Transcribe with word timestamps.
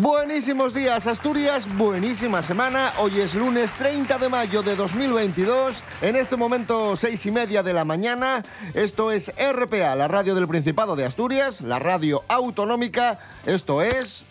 Buenísimos 0.00 0.74
días 0.74 1.08
Asturias, 1.08 1.66
buenísima 1.76 2.40
semana. 2.40 2.92
Hoy 2.98 3.18
es 3.18 3.34
lunes 3.34 3.74
30 3.74 4.18
de 4.18 4.28
mayo 4.28 4.62
de 4.62 4.76
2022. 4.76 5.82
En 6.02 6.14
este 6.14 6.36
momento 6.36 6.94
seis 6.94 7.26
y 7.26 7.32
media 7.32 7.64
de 7.64 7.72
la 7.72 7.84
mañana. 7.84 8.44
Esto 8.74 9.10
es 9.10 9.32
RPA, 9.36 9.96
la 9.96 10.06
radio 10.06 10.36
del 10.36 10.46
Principado 10.46 10.94
de 10.94 11.04
Asturias, 11.04 11.62
la 11.62 11.80
radio 11.80 12.22
autonómica. 12.28 13.18
Esto 13.44 13.82
es... 13.82 14.22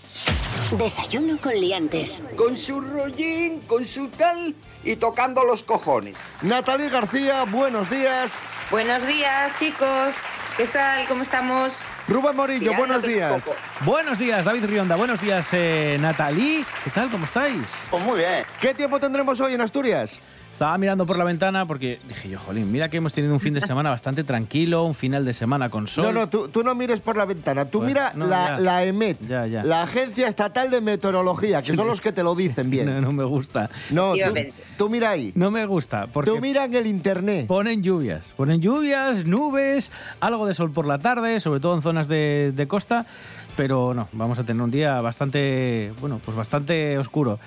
Desayuno 0.72 1.38
con 1.42 1.54
liantes. 1.54 2.24
Con 2.38 2.56
su 2.56 2.80
rollín, 2.80 3.60
con 3.68 3.86
su 3.86 4.08
tal 4.08 4.56
y 4.86 4.96
tocando 4.96 5.44
los 5.44 5.64
cojones. 5.64 6.16
Natalie 6.44 6.88
García, 6.88 7.44
buenos 7.44 7.90
días. 7.90 8.32
Buenos 8.72 9.06
días, 9.06 9.52
chicos. 9.60 10.16
¿Qué 10.56 10.66
tal? 10.68 11.06
¿Cómo 11.10 11.24
estamos? 11.24 11.74
Rubén 12.08 12.36
Morillo, 12.38 12.74
buenos 12.74 13.04
días. 13.04 13.44
Buenos 13.82 14.18
días, 14.18 14.46
David 14.46 14.66
Rionda. 14.66 14.96
Buenos 14.96 15.20
días, 15.20 15.50
eh, 15.52 15.98
Natalí. 16.00 16.66
¿Qué 16.86 16.90
tal? 16.90 17.10
¿Cómo 17.10 17.26
estáis? 17.26 17.74
Pues 17.92 18.04
muy 18.04 18.20
bien. 18.20 18.46
¿Qué 18.62 18.74
tiempo 18.74 18.98
tendremos 19.00 19.40
hoy 19.42 19.56
en 19.56 19.62
Asturias? 19.62 20.22
Estaba 20.52 20.76
mirando 20.80 21.06
por 21.06 21.20
la 21.20 21.24
ventana 21.24 21.68
porque 21.68 22.00
dije 22.08 22.30
yo, 22.30 22.40
jolín, 22.40 22.72
mira 22.72 22.90
que 22.90 22.98
hemos 22.98 23.14
tenido 23.14 23.32
un 23.32 23.40
fin 23.40 23.54
de 23.54 23.62
semana 23.68 23.92
bastante 23.92 24.24
tranquilo, 24.24 24.84
un 24.86 24.96
final 24.96 25.24
de 25.24 25.34
semana 25.34 25.70
con 25.70 25.88
sol. 25.88 26.06
No, 26.06 26.12
no, 26.14 26.30
tú, 26.30 26.48
tú 26.48 26.64
no 26.64 26.74
mires 26.74 27.00
por 27.00 27.16
la 27.16 27.26
ventana, 27.26 27.66
tú 27.66 27.78
Pues, 27.80 27.90
mira 27.90 28.12
no, 28.16 28.26
la, 28.26 28.48
ya. 28.56 28.60
la 28.60 28.84
EMET, 28.84 29.20
Ya, 29.28 29.46
ya. 29.46 29.64
la 29.64 29.84
Agencia 29.84 30.28
Estatal 30.28 30.72
de 30.72 30.82
Meteorología, 30.82 31.62
que 31.62 31.76
son 31.76 31.86
los 31.86 32.02
que 32.02 32.12
te 32.12 32.24
lo 32.24 32.34
dicen 32.34 32.72
bien. 32.72 32.88
No, 32.98 33.02
no 33.02 33.12
me 33.12 33.24
gusta. 33.24 33.70
No, 33.92 34.14
tú, 34.14 34.34
tú 34.80 34.90
mira 34.90 35.12
ahí. 35.12 35.32
No 35.36 35.52
me 35.52 35.66
gusta 35.68 36.08
porque 36.08 36.32
Tú 36.32 36.40
mira 36.42 36.66
en 36.66 36.74
el 36.74 36.88
internet. 36.88 37.46
ponen 37.46 37.84
lluvias. 37.84 38.34
Ponen 38.36 38.60
lluvias, 38.60 39.26
nubes, 39.26 39.92
algo 40.22 40.48
de 40.48 40.56
sol 40.56 40.72
por 40.72 40.88
la 40.88 40.98
tarde, 40.98 41.40
sobre 41.40 41.60
todo 41.60 41.76
en 41.76 41.84
zonas 41.84 42.08
de, 42.08 42.52
de 42.56 42.68
costa. 42.68 43.06
Pero 43.56 43.94
no, 43.94 44.08
vamos 44.14 44.40
a 44.40 44.44
tener 44.44 44.62
un 44.64 44.72
día 44.72 45.00
bastante, 45.02 45.92
bueno, 46.02 46.20
pues 46.26 46.36
bastante 46.36 46.98
oscuro. 46.98 47.40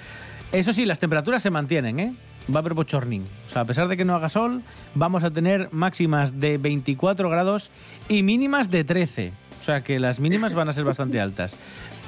Eso 0.53 0.73
sí, 0.73 0.85
las 0.85 0.99
temperaturas 1.01 1.43
se 1.43 1.51
mantienen, 1.51 1.99
¿eh? 2.01 2.15
Va 2.53 2.57
a 2.57 2.59
haber 2.61 2.75
bochornín. 2.75 3.27
O 3.49 3.53
sea, 3.53 3.63
a 3.63 3.65
pesar 3.65 3.89
de 3.89 3.97
que 3.97 4.05
no 4.05 4.15
haga 4.15 4.29
sol, 4.29 4.63
vamos 4.95 5.23
a 5.25 5.31
tener 5.31 5.69
máximas 5.73 6.41
de 6.41 6.59
24 6.59 7.29
grados 7.31 7.71
y 8.09 8.23
mínimas 8.23 8.71
de 8.71 8.85
13. 8.85 9.33
O 9.61 9.63
sea, 9.63 9.83
que 9.83 9.99
las 10.01 10.21
mínimas 10.21 10.55
van 10.55 10.69
a 10.69 10.73
ser 10.73 10.85
bastante 10.85 11.21
altas. 11.21 11.57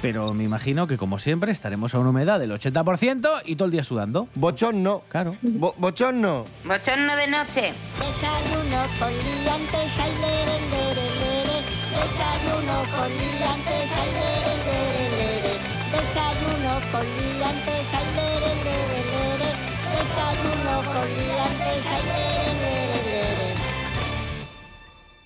Pero 0.01 0.33
me 0.33 0.43
imagino 0.43 0.85
que, 0.85 0.97
como 0.97 1.17
siempre, 1.17 1.51
estaremos 1.53 1.95
a 1.95 1.99
una 1.99 2.09
humedad 2.09 2.37
del 2.39 2.51
80% 2.51 3.43
y 3.45 3.55
todo 3.55 3.67
el 3.67 3.71
día 3.71 3.83
sudando. 3.85 4.27
Bochón 4.35 4.83
no. 4.83 5.01
Claro. 5.07 5.37
Bo- 5.41 5.75
bochón 5.77 6.19
no. 6.21 6.43
Bochorno 6.65 7.15
de 7.15 7.27
noche. 7.27 7.71
Desayuno 7.99 8.83
con 8.99 9.09
liantes, 9.13 9.99
ay, 9.99 10.11
lere, 10.19 10.59
lere, 10.73 11.07
lere. 11.23 11.57
Desayuno 12.03 12.77
con 12.91 13.07
liantes, 13.07 13.91
ay, 13.95 14.09
lere, 14.11 14.53
lere, 14.67 15.05
lere. 15.15 15.53
Desayuno 15.93 16.73
con 16.91 17.05
liantes, 17.05 17.93
ay, 17.93 18.07
lere, 18.17 18.51
lere, 18.65 18.99
lere. 19.13 19.52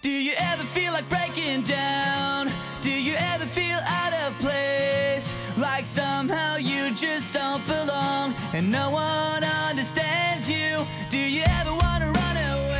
Do 0.01 0.09
you 0.09 0.33
ever 0.37 0.63
feel 0.63 0.93
like 0.93 1.09
breaking 1.09 1.63
down? 1.63 2.49
Do 2.81 2.91
you 2.91 3.15
ever 3.33 3.45
feel 3.45 3.79
out 3.85 4.13
of 4.13 4.37
place? 4.39 5.33
Like 5.57 5.85
somehow 5.85 6.57
you 6.57 6.91
just 6.95 7.33
don't 7.33 7.65
belong 7.65 8.33
and 8.53 8.71
no 8.71 8.91
one 8.91 9.43
understands 9.69 10.49
you? 10.49 10.85
Do 11.09 11.17
you 11.17 11.43
ever? 11.43 11.57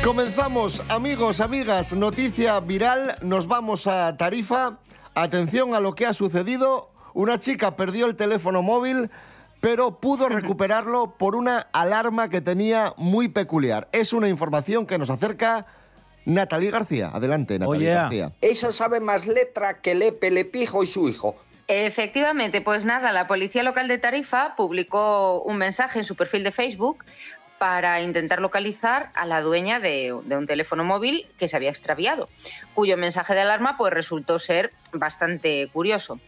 Comenzamos, 0.08 0.82
amigos, 0.88 1.38
amigas, 1.40 1.92
noticia 1.92 2.58
viral. 2.60 3.18
Nos 3.20 3.46
vamos 3.46 3.86
a 3.86 4.16
Tarifa. 4.16 4.78
Atención 5.14 5.74
a 5.74 5.80
lo 5.80 5.94
que 5.94 6.06
ha 6.06 6.14
sucedido. 6.14 6.90
Una 7.12 7.38
chica 7.38 7.76
perdió 7.76 8.06
el 8.06 8.16
teléfono 8.16 8.62
móvil, 8.62 9.10
pero 9.60 10.00
pudo 10.00 10.28
recuperarlo 10.28 11.14
por 11.18 11.34
una 11.34 11.68
alarma 11.72 12.28
que 12.28 12.40
tenía 12.40 12.94
muy 12.96 13.28
peculiar. 13.28 13.88
Es 13.92 14.12
una 14.12 14.28
información 14.28 14.86
que 14.86 14.98
nos 14.98 15.10
acerca 15.10 15.66
Natalie 16.24 16.70
García. 16.70 17.10
Adelante, 17.12 17.58
Natalie. 17.58 17.88
García. 17.88 18.32
Esa 18.40 18.72
sabe 18.72 19.00
más 19.00 19.26
letra 19.26 19.80
que 19.80 19.94
Lepe, 19.94 20.30
Lepijo 20.30 20.84
y 20.84 20.86
su 20.86 21.08
hijo. 21.08 21.36
Efectivamente, 21.66 22.62
pues 22.62 22.84
nada, 22.86 23.12
la 23.12 23.26
Policía 23.26 23.62
Local 23.62 23.88
de 23.88 23.98
Tarifa 23.98 24.54
publicó 24.56 25.42
un 25.42 25.58
mensaje 25.58 25.98
en 25.98 26.04
su 26.04 26.16
perfil 26.16 26.44
de 26.44 26.52
Facebook 26.52 27.04
para 27.58 28.00
intentar 28.00 28.40
localizar 28.40 29.10
a 29.14 29.26
la 29.26 29.40
dueña 29.40 29.80
de, 29.80 30.14
de 30.24 30.36
un 30.36 30.46
teléfono 30.46 30.84
móvil 30.84 31.26
que 31.38 31.48
se 31.48 31.56
había 31.56 31.70
extraviado, 31.70 32.28
cuyo 32.74 32.96
mensaje 32.96 33.34
de 33.34 33.40
alarma 33.40 33.76
pues 33.76 33.92
resultó 33.92 34.38
ser 34.38 34.72
bastante 34.92 35.68
curioso. 35.72 36.20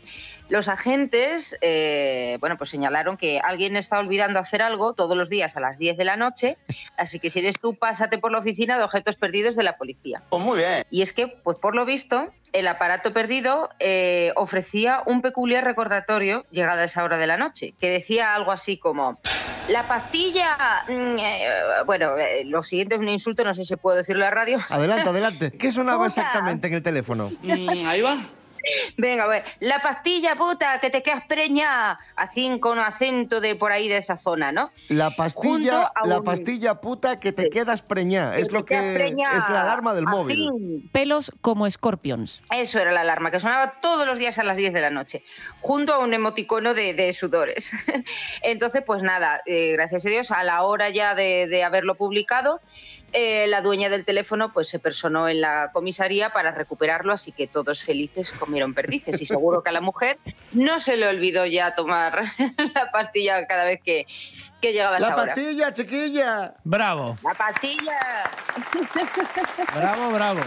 Los 0.50 0.66
agentes, 0.66 1.56
eh, 1.60 2.36
bueno, 2.40 2.58
pues 2.58 2.70
señalaron 2.70 3.16
que 3.16 3.38
alguien 3.38 3.76
está 3.76 4.00
olvidando 4.00 4.40
hacer 4.40 4.62
algo 4.62 4.94
todos 4.94 5.16
los 5.16 5.30
días 5.30 5.56
a 5.56 5.60
las 5.60 5.78
10 5.78 5.96
de 5.96 6.04
la 6.04 6.16
noche, 6.16 6.58
así 6.96 7.20
que 7.20 7.30
si 7.30 7.38
eres 7.38 7.60
tú, 7.60 7.76
pásate 7.76 8.18
por 8.18 8.32
la 8.32 8.38
oficina 8.38 8.76
de 8.76 8.82
objetos 8.82 9.14
perdidos 9.14 9.54
de 9.54 9.62
la 9.62 9.76
policía. 9.76 10.22
Pues 10.28 10.42
muy 10.42 10.58
bien. 10.58 10.84
Y 10.90 11.02
es 11.02 11.12
que, 11.12 11.28
pues 11.28 11.56
por 11.58 11.76
lo 11.76 11.84
visto, 11.84 12.32
el 12.52 12.66
aparato 12.66 13.12
perdido 13.12 13.70
eh, 13.78 14.32
ofrecía 14.34 15.04
un 15.06 15.22
peculiar 15.22 15.62
recordatorio 15.62 16.44
llegada 16.50 16.82
a 16.82 16.86
esa 16.86 17.04
hora 17.04 17.16
de 17.16 17.28
la 17.28 17.36
noche, 17.36 17.74
que 17.78 17.88
decía 17.88 18.34
algo 18.34 18.50
así 18.50 18.76
como, 18.76 19.20
la 19.70 19.86
pastilla... 19.86 20.84
mm, 20.88 21.18
eh, 21.18 21.48
bueno, 21.86 22.16
eh, 22.16 22.44
lo 22.44 22.62
siguiente 22.62 22.96
es 22.96 23.00
un 23.00 23.08
insulto, 23.08 23.44
no 23.44 23.54
sé 23.54 23.64
si 23.64 23.76
puedo 23.76 23.96
decirlo 23.96 24.24
a 24.24 24.28
la 24.28 24.34
radio. 24.34 24.58
Adelante, 24.68 25.08
adelante. 25.08 25.52
¿Qué 25.52 25.72
sonaba 25.72 26.06
exactamente 26.06 26.68
en 26.68 26.74
el 26.74 26.82
teléfono? 26.82 27.30
Mm, 27.42 27.86
ahí 27.86 28.00
va. 28.00 28.16
Venga, 28.96 29.26
pues, 29.26 29.42
la 29.60 29.80
pastilla 29.80 30.36
puta, 30.36 30.80
que 30.80 30.90
te 30.90 31.02
quedas 31.02 31.24
preñada, 31.26 31.98
así 32.16 32.58
con 32.60 32.78
acento 32.78 33.40
de 33.40 33.54
por 33.54 33.72
ahí 33.72 33.88
de 33.88 33.96
esa 33.98 34.16
zona, 34.16 34.52
¿no? 34.52 34.70
La 34.88 35.10
pastilla, 35.10 35.92
la 36.04 36.18
un- 36.18 36.24
pastilla 36.24 36.80
puta 36.80 37.18
que 37.20 37.32
te 37.32 37.44
Sí. 37.44 37.50
quedas 37.50 37.82
preñada. 37.82 38.36
Es 38.38 38.50
lo 38.52 38.60
te 38.64 38.74
quedas 38.74 38.84
que 38.84 38.94
preñada, 38.94 39.38
es 39.38 39.48
la 39.48 39.62
alarma 39.62 39.94
del 39.94 40.04
móvil. 40.06 40.88
pelos 40.92 41.32
como 41.40 41.66
escorpions. 41.66 42.42
Eso 42.54 42.78
era 42.78 42.92
la 42.92 43.00
alarma, 43.02 43.30
que 43.30 43.40
sonaba 43.40 43.80
todos 43.80 44.06
los 44.06 44.18
días 44.18 44.38
a 44.38 44.42
las 44.44 44.56
10 44.56 44.72
de 44.72 44.80
la 44.80 44.90
noche, 44.90 45.24
junto 45.60 45.94
a 45.94 45.98
un 45.98 46.12
emoticono 46.14 46.74
de, 46.74 46.94
de 46.94 47.12
sudores. 47.12 47.72
Entonces, 48.42 48.82
pues 48.84 49.02
nada, 49.02 49.42
eh, 49.46 49.72
gracias 49.72 50.04
a 50.06 50.08
Dios, 50.08 50.30
a 50.30 50.42
la 50.44 50.62
hora 50.62 50.90
ya 50.90 51.14
de, 51.14 51.46
de 51.48 51.64
haberlo 51.64 51.94
publicado, 51.94 52.60
eh, 53.12 53.46
la 53.48 53.60
dueña 53.60 53.88
del 53.88 54.04
teléfono 54.04 54.52
pues 54.52 54.68
se 54.68 54.78
personó 54.78 55.28
en 55.28 55.40
la 55.40 55.70
comisaría 55.72 56.30
para 56.30 56.50
recuperarlo, 56.52 57.12
así 57.12 57.32
que 57.32 57.46
todos 57.46 57.82
felices 57.82 58.30
comieron 58.32 58.74
perdices. 58.74 59.20
Y 59.20 59.26
seguro 59.26 59.62
que 59.62 59.70
a 59.70 59.72
la 59.72 59.80
mujer 59.80 60.18
no 60.52 60.78
se 60.80 60.96
le 60.96 61.06
olvidó 61.08 61.46
ya 61.46 61.74
tomar 61.74 62.22
la 62.74 62.90
pastilla 62.92 63.46
cada 63.46 63.64
vez 63.64 63.80
que, 63.84 64.06
que 64.60 64.72
llegaba 64.72 64.98
esa 64.98 65.08
La 65.10 65.16
hora. 65.16 65.26
pastilla, 65.34 65.72
chiquilla. 65.72 66.54
Bravo, 66.64 67.16
La 67.22 67.34
pastilla. 67.34 67.98
bravo, 69.74 70.10
bravo. 70.10 70.40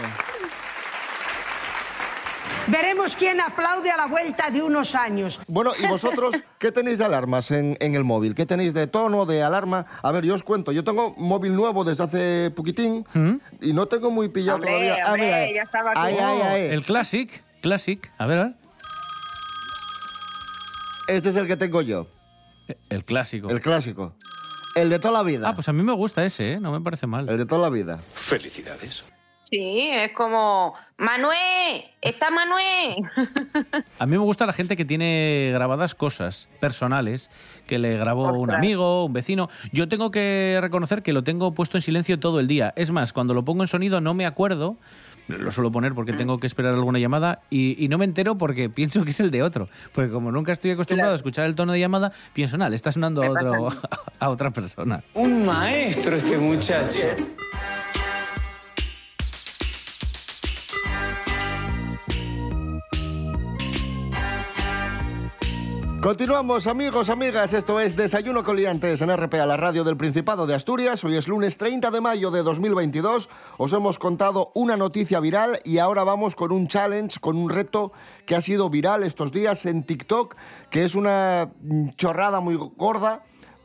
Veremos 2.66 3.14
quién 3.16 3.40
aplaude 3.40 3.90
a 3.90 3.96
la 3.96 4.06
vuelta 4.06 4.50
de 4.50 4.62
unos 4.62 4.94
años. 4.94 5.38
Bueno, 5.46 5.72
¿y 5.78 5.86
vosotros 5.86 6.34
qué 6.58 6.72
tenéis 6.72 6.98
de 6.98 7.04
alarmas 7.04 7.50
en, 7.50 7.76
en 7.80 7.94
el 7.94 8.04
móvil? 8.04 8.34
¿Qué 8.34 8.46
tenéis 8.46 8.72
de 8.72 8.86
tono, 8.86 9.26
de 9.26 9.42
alarma? 9.42 9.84
A 10.02 10.10
ver, 10.12 10.24
yo 10.24 10.34
os 10.34 10.42
cuento. 10.42 10.72
Yo 10.72 10.82
tengo 10.82 11.14
móvil 11.18 11.54
nuevo 11.54 11.84
desde 11.84 12.04
hace 12.04 12.50
poquitín 12.56 13.06
y 13.60 13.72
no 13.74 13.86
tengo 13.86 14.10
muy 14.10 14.28
pillado 14.30 14.56
Hombre, 14.56 14.70
todavía. 14.72 14.96
Ah, 15.04 15.08
hombre, 15.12 15.24
mira, 15.26 15.52
ya 15.52 15.62
estaba 15.62 15.90
aquí. 15.90 16.00
Ay, 16.02 16.16
ay, 16.20 16.40
ay. 16.42 16.62
El 16.74 16.82
Classic, 16.84 17.44
Classic, 17.60 18.10
a 18.16 18.26
ver, 18.26 18.38
a 18.38 18.44
ver. 18.44 18.54
Este 21.08 21.28
es 21.28 21.36
el 21.36 21.46
que 21.46 21.56
tengo 21.58 21.82
yo, 21.82 22.06
El 22.88 23.04
clásico. 23.04 23.50
el 23.50 23.60
clásico. 23.60 24.14
El 24.74 24.88
de 24.88 24.98
toda 24.98 25.12
la 25.12 25.22
vida. 25.22 25.50
Ah, 25.50 25.54
pues 25.54 25.68
a 25.68 25.72
mí 25.74 25.82
me 25.82 25.92
gusta 25.92 26.24
ese, 26.24 26.54
¿eh? 26.54 26.60
No 26.60 26.72
me 26.72 26.80
parece 26.80 27.06
mal. 27.06 27.28
El 27.28 27.36
de 27.36 27.44
toda 27.46 27.60
la 27.60 27.68
vida. 27.68 27.98
Felicidades. 28.14 29.04
Sí, 29.54 29.88
es 29.92 30.10
como, 30.12 30.74
Manuel, 30.98 31.84
está 32.00 32.28
Manuel. 32.32 32.96
A 34.00 34.06
mí 34.06 34.12
me 34.12 34.18
gusta 34.24 34.46
la 34.46 34.52
gente 34.52 34.76
que 34.76 34.84
tiene 34.84 35.50
grabadas 35.52 35.94
cosas 35.94 36.48
personales, 36.58 37.30
que 37.68 37.78
le 37.78 37.96
grabó 37.96 38.24
un 38.30 38.34
Ostras. 38.34 38.58
amigo, 38.58 39.04
un 39.04 39.12
vecino. 39.12 39.48
Yo 39.72 39.86
tengo 39.86 40.10
que 40.10 40.58
reconocer 40.60 41.04
que 41.04 41.12
lo 41.12 41.22
tengo 41.22 41.54
puesto 41.54 41.78
en 41.78 41.82
silencio 41.82 42.18
todo 42.18 42.40
el 42.40 42.48
día. 42.48 42.72
Es 42.74 42.90
más, 42.90 43.12
cuando 43.12 43.32
lo 43.32 43.44
pongo 43.44 43.62
en 43.62 43.68
sonido 43.68 44.00
no 44.00 44.12
me 44.12 44.26
acuerdo. 44.26 44.76
Lo 45.28 45.52
suelo 45.52 45.70
poner 45.70 45.94
porque 45.94 46.12
tengo 46.12 46.38
que 46.38 46.48
esperar 46.48 46.74
alguna 46.74 46.98
llamada 46.98 47.40
y, 47.48 47.82
y 47.82 47.86
no 47.88 47.96
me 47.96 48.04
entero 48.04 48.36
porque 48.36 48.68
pienso 48.70 49.04
que 49.04 49.10
es 49.10 49.20
el 49.20 49.30
de 49.30 49.44
otro. 49.44 49.68
Porque 49.92 50.10
como 50.10 50.32
nunca 50.32 50.50
estoy 50.50 50.72
acostumbrado 50.72 51.10
Claro. 51.10 51.12
a 51.12 51.16
escuchar 51.16 51.46
el 51.46 51.54
tono 51.54 51.72
de 51.74 51.78
llamada, 51.78 52.12
pienso, 52.32 52.56
nada, 52.58 52.70
le 52.70 52.76
está 52.76 52.90
sonando 52.90 53.22
a, 53.22 53.30
otro, 53.30 53.68
a 54.18 54.28
otra 54.30 54.50
persona. 54.50 55.04
Un 55.14 55.46
maestro 55.46 56.16
este 56.16 56.38
muchacho. 56.38 57.04
Continuamos, 66.04 66.66
amigos, 66.66 67.08
amigas. 67.08 67.54
Esto 67.54 67.80
es 67.80 67.96
Desayuno 67.96 68.42
con 68.42 68.56
Liantes 68.56 69.00
en 69.00 69.10
RPA, 69.16 69.46
la 69.46 69.56
radio 69.56 69.84
del 69.84 69.96
Principado 69.96 70.46
de 70.46 70.54
Asturias. 70.54 71.02
Hoy 71.02 71.16
es 71.16 71.28
lunes 71.28 71.56
30 71.56 71.90
de 71.90 72.02
mayo 72.02 72.30
de 72.30 72.42
2022. 72.42 73.30
Os 73.56 73.72
hemos 73.72 73.98
contado 73.98 74.52
una 74.54 74.76
noticia 74.76 75.18
viral 75.18 75.60
y 75.64 75.78
ahora 75.78 76.04
vamos 76.04 76.36
con 76.36 76.52
un 76.52 76.68
challenge, 76.68 77.20
con 77.20 77.38
un 77.38 77.48
reto 77.48 77.92
que 78.26 78.34
ha 78.34 78.42
sido 78.42 78.68
viral 78.68 79.02
estos 79.02 79.32
días 79.32 79.64
en 79.64 79.82
TikTok, 79.82 80.36
que 80.68 80.84
es 80.84 80.94
una 80.94 81.48
mm, 81.62 81.92
chorrada 81.96 82.40
muy 82.40 82.56
gorda 82.56 83.22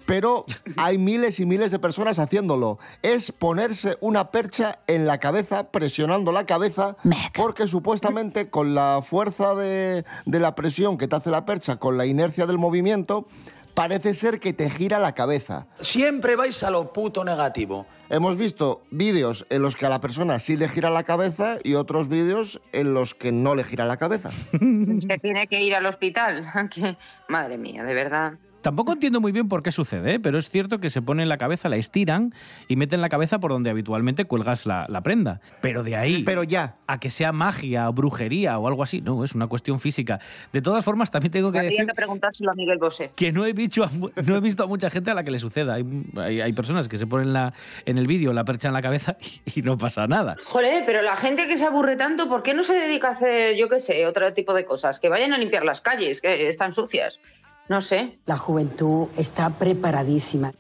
pero 0.10 0.44
hay 0.76 0.98
miles 0.98 1.40
y 1.40 1.46
miles 1.46 1.70
de 1.70 1.78
personas 1.78 2.18
haciéndolo. 2.18 2.80
Es 3.04 3.32
ponerse 3.32 3.96
una 4.02 4.32
percha 4.32 4.80
en 4.88 5.06
la 5.06 5.20
cabeza, 5.20 5.70
presionando 5.70 6.32
la 6.32 6.48
cabeza, 6.48 6.98
porque 7.36 7.68
supuestamente 7.68 8.50
con 8.50 8.74
la 8.74 9.04
fuerza 9.08 9.54
de, 9.54 10.04
de 10.26 10.40
la 10.40 10.56
presión 10.56 10.98
que 10.98 11.08
te 11.08 11.16
hace 11.16 11.30
la 11.30 11.46
percha, 11.46 11.76
con 11.76 11.96
la 11.96 12.08
inercia 12.08 12.48
del 12.48 12.58
movimiento, 12.58 13.28
parece 13.76 14.16
ser 14.16 14.40
que 14.40 14.52
te 14.52 14.72
gira 14.72 14.98
la 14.98 15.14
cabeza. 15.14 15.68
Siempre 15.80 16.36
vais 16.36 16.64
a 16.64 16.72
lo 16.72 16.92
puto 16.92 17.24
negativo. 17.24 17.86
Hemos 18.10 18.36
visto 18.36 18.82
vídeos 18.90 19.46
en 19.52 19.62
los 19.62 19.76
que 19.76 19.86
a 19.86 19.90
la 19.90 20.02
persona 20.02 20.40
sí 20.40 20.58
le 20.58 20.70
gira 20.70 20.90
la 20.90 21.04
cabeza 21.04 21.60
y 21.64 21.76
otros 21.76 22.08
vídeos 22.08 22.60
en 22.74 22.96
los 22.96 23.14
que 23.14 23.32
no 23.32 23.54
le 23.54 23.64
gira 23.64 23.86
la 23.86 23.98
cabeza. 23.98 24.32
Es 24.98 25.06
que 25.06 25.20
tiene 25.20 25.46
que 25.46 25.62
ir 25.62 25.76
al 25.76 25.86
hospital. 25.86 26.48
Madre 27.30 27.60
mía, 27.60 27.84
de 27.84 27.94
verdad. 27.94 28.40
Tampoco 28.62 28.92
entiendo 28.92 29.22
muy 29.22 29.32
bien 29.32 29.48
por 29.48 29.64
qué 29.64 29.72
sucede, 29.72 30.16
¿eh? 30.16 30.20
pero 30.20 30.38
es 30.38 30.50
cierto 30.50 30.80
que 30.80 30.90
se 30.90 31.02
pone 31.02 31.24
en 31.24 31.30
la 31.30 31.38
cabeza, 31.38 31.70
la 31.70 31.78
estiran 31.78 32.34
y 32.68 32.76
meten 32.76 33.00
la 33.02 33.08
cabeza 33.10 33.40
por 33.40 33.52
donde 33.52 33.70
habitualmente 33.70 34.26
cuelgas 34.26 34.66
la, 34.66 34.86
la 34.90 35.02
prenda. 35.02 35.40
Pero 35.62 35.84
de 35.84 35.96
ahí 35.96 36.24
Pero 36.24 36.44
ya. 36.44 36.76
a 36.88 37.00
que 37.00 37.10
sea 37.10 37.32
magia 37.32 37.88
o 37.90 37.94
brujería 37.94 38.58
o 38.60 38.68
algo 38.68 38.84
así, 38.84 39.02
no, 39.02 39.24
es 39.24 39.34
una 39.34 39.48
cuestión 39.48 39.80
física. 39.80 40.20
De 40.52 40.62
todas 40.62 40.84
formas, 40.84 41.10
también 41.10 41.32
tengo 41.32 41.52
que 41.52 41.60
Habría 41.60 41.72
decir 41.72 41.86
que 41.88 41.94
preguntárselo 41.94 42.52
a 42.52 42.56
Miguel 42.56 42.78
Bosé. 42.80 43.12
que 43.16 43.32
no 43.32 43.46
he, 43.46 43.54
visto 43.54 43.84
a, 43.84 43.90
no 44.26 44.36
he 44.36 44.40
visto 44.42 44.64
a 44.64 44.68
mucha 44.68 44.90
gente 44.90 45.10
a 45.12 45.14
la 45.14 45.24
que 45.24 45.32
le 45.32 45.40
suceda. 45.40 45.76
Hay, 45.76 45.86
hay- 46.18 46.42
hay 46.42 46.54
personas 46.54 46.88
que 46.90 46.98
se 46.98 47.08
ponen 47.08 47.32
la, 47.34 47.54
en 47.86 47.98
el 47.98 48.08
vídeo 48.08 48.34
la 48.34 48.44
percha 48.44 48.68
en 48.68 48.74
la 48.74 48.82
cabeza 48.82 49.16
y, 49.56 49.60
y 49.60 49.62
no 49.64 49.78
pasa 49.78 50.06
nada. 50.08 50.36
Joder, 50.46 50.84
pero 50.86 51.02
la 51.02 51.16
gente 51.16 51.48
que 51.48 51.56
se 51.56 51.66
aburre 51.66 51.96
tanto, 51.96 52.28
¿por 52.28 52.44
qué 52.44 52.54
no 52.54 52.64
se 52.64 52.74
dedica 52.74 53.08
a 53.08 53.12
hacer, 53.12 53.56
yo 53.56 53.70
qué 53.70 53.80
sé, 53.80 54.06
otro 54.06 54.34
tipo 54.34 54.54
de 54.54 54.66
cosas? 54.66 55.00
Que 55.00 55.08
vayan 55.10 55.32
a 55.34 55.38
limpiar 55.38 55.64
las 55.64 55.80
calles, 55.82 56.20
que 56.22 56.48
están 56.50 56.72
sucias. 56.74 57.20
No 57.70 57.82
sé. 57.82 58.20
La 58.26 58.36
juventud 58.36 59.08
está 59.16 59.52
preparadísima. 59.52 60.52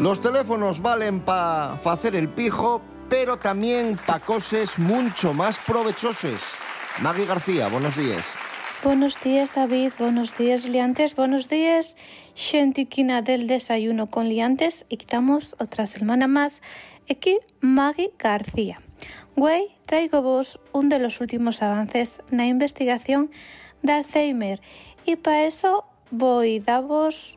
Los 0.00 0.20
teléfonos 0.20 0.80
valen 0.80 1.20
para 1.20 1.74
hacer 1.74 2.16
el 2.16 2.28
pijo, 2.30 2.80
pero 3.10 3.36
también 3.36 3.98
para 4.06 4.20
cosas 4.20 4.78
mucho 4.78 5.34
más 5.34 5.58
provechosas. 5.58 6.40
Maggie 7.00 7.26
García, 7.26 7.68
buenos 7.68 7.96
días. 7.96 8.34
Buenos 8.82 9.22
días, 9.22 9.54
David. 9.54 9.92
Buenos 9.98 10.36
días, 10.36 10.66
liantes. 10.66 11.14
Buenos 11.14 11.48
días, 11.50 11.96
xentiquina 12.34 13.20
del 13.20 13.46
desayuno 13.46 14.06
con 14.06 14.28
liantes. 14.28 14.86
Y 14.88 14.96
estamos 14.96 15.54
otra 15.58 15.86
semana 15.86 16.28
más 16.28 16.62
aquí, 17.10 17.38
Maggie 17.60 18.12
García. 18.18 18.80
Güey, 19.36 19.74
traigo 19.84 20.22
vos 20.22 20.60
un 20.72 20.88
de 20.88 21.00
los 21.00 21.20
últimos 21.20 21.60
avances 21.60 22.20
en 22.30 22.38
la 22.38 22.46
investigación 22.46 23.32
de 23.82 23.92
Alzheimer. 23.94 24.60
Y 25.04 25.16
para 25.16 25.44
eso 25.44 25.86
voy 26.12 26.58
a 26.58 26.62
daros 26.62 27.36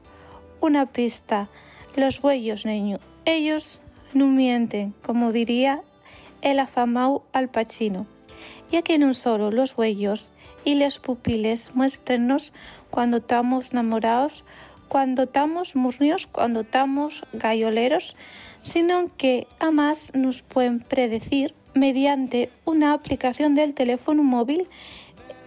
una 0.61 0.85
pista. 0.85 1.49
Los 1.95 2.23
huellos, 2.23 2.67
niño, 2.67 2.99
ellos 3.25 3.81
no 4.13 4.27
mienten, 4.27 4.93
como 5.01 5.31
diría 5.31 5.81
el 6.43 6.59
afamado 6.59 7.25
Al 7.33 7.49
Pacino. 7.49 8.05
Ya 8.71 8.83
que 8.83 8.99
no 8.99 9.15
solo 9.15 9.49
los 9.49 9.75
huellos 9.75 10.33
y 10.63 10.75
los 10.75 10.99
pupiles 10.99 11.73
muéstrenos 11.73 12.53
cuando 12.91 13.17
estamos 13.17 13.71
enamorados, 13.71 14.45
cuando 14.87 15.23
estamos 15.23 15.75
murnios, 15.75 16.27
cuando 16.27 16.59
estamos 16.59 17.25
galloleros, 17.33 18.15
sino 18.61 19.09
que 19.17 19.47
además 19.59 20.11
nos 20.13 20.43
pueden 20.43 20.79
predecir 20.79 21.55
mediante 21.77 22.51
una 22.65 22.93
aplicación 22.93 23.55
del 23.55 23.73
teléfono 23.73 24.23
móvil 24.23 24.67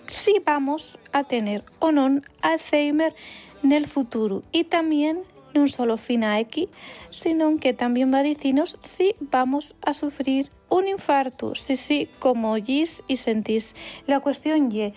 si 0.06 0.34
vamos 0.44 0.98
a 1.12 1.24
tener 1.24 1.64
o 1.78 1.92
no 1.92 2.20
Alzheimer 2.42 3.14
en 3.62 3.72
el 3.72 3.86
futuro 3.86 4.42
y 4.50 4.64
también 4.64 5.20
no 5.54 5.68
solo 5.68 5.96
fina 5.96 6.36
aquí, 6.36 6.68
sino 7.10 7.56
que 7.58 7.72
también 7.72 8.12
va 8.12 8.18
a 8.18 8.22
decirnos 8.22 8.78
si 8.80 9.14
vamos 9.20 9.76
a 9.84 9.92
sufrir 9.92 10.50
un 10.68 10.86
infarto, 10.86 11.54
si 11.54 11.76
sí, 11.76 12.08
como 12.18 12.52
oís 12.52 13.02
y 13.08 13.16
sentís. 13.16 13.74
La 14.06 14.20
cuestión 14.20 14.70
y 14.72 14.94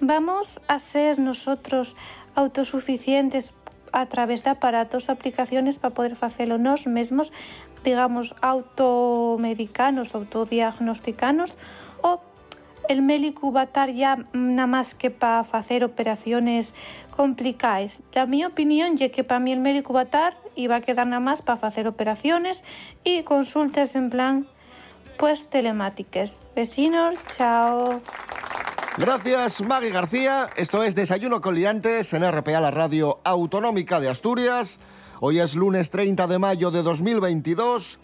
¿vamos 0.00 0.60
a 0.68 0.78
ser 0.78 1.18
nosotros 1.18 1.96
autosuficientes 2.34 3.54
a 3.92 4.06
través 4.06 4.44
de 4.44 4.50
aparatos, 4.50 5.08
aplicaciones 5.08 5.78
para 5.78 5.94
poder 5.94 6.16
hacerlo 6.20 6.58
nos 6.58 6.86
mismos, 6.86 7.32
digamos, 7.84 8.34
automedicanos, 8.40 10.14
autodiagnosticanos, 10.14 11.58
o 12.02 12.20
el 12.88 13.02
médico 13.02 13.52
va 13.52 13.62
a 13.62 13.64
estar 13.64 13.90
ya 13.90 14.26
nada 14.32 14.66
más 14.66 14.94
que 14.94 15.10
para 15.10 15.40
hacer 15.40 15.84
operaciones 15.84 16.74
complicadas. 17.10 18.00
La 18.12 18.26
mi 18.26 18.44
opinión 18.44 18.94
es 18.98 19.10
que 19.10 19.24
para 19.24 19.40
mí 19.40 19.52
el 19.52 19.60
médico 19.60 19.92
va 19.92 20.00
a 20.00 20.04
estar 20.04 20.36
a 20.76 20.80
quedar 20.80 21.06
nada 21.06 21.20
más 21.20 21.42
para 21.42 21.66
hacer 21.66 21.88
operaciones 21.88 22.64
y 23.04 23.22
consultas 23.22 23.94
en 23.96 24.10
plan, 24.10 24.46
pues 25.18 25.48
telemáticas. 25.48 26.44
Vecinos, 26.54 27.16
chao. 27.26 28.00
Gracias, 28.98 29.60
Maggie 29.60 29.90
García. 29.90 30.48
Esto 30.56 30.82
es 30.82 30.94
Desayuno 30.94 31.42
con 31.42 31.54
Liantes 31.54 32.14
en 32.14 32.26
RPA, 32.32 32.60
la 32.60 32.70
radio 32.70 33.20
autonómica 33.24 34.00
de 34.00 34.08
Asturias. 34.08 34.80
Hoy 35.20 35.38
es 35.38 35.54
lunes 35.54 35.90
30 35.90 36.26
de 36.26 36.38
mayo 36.38 36.70
de 36.70 36.82
2022. 36.82 37.98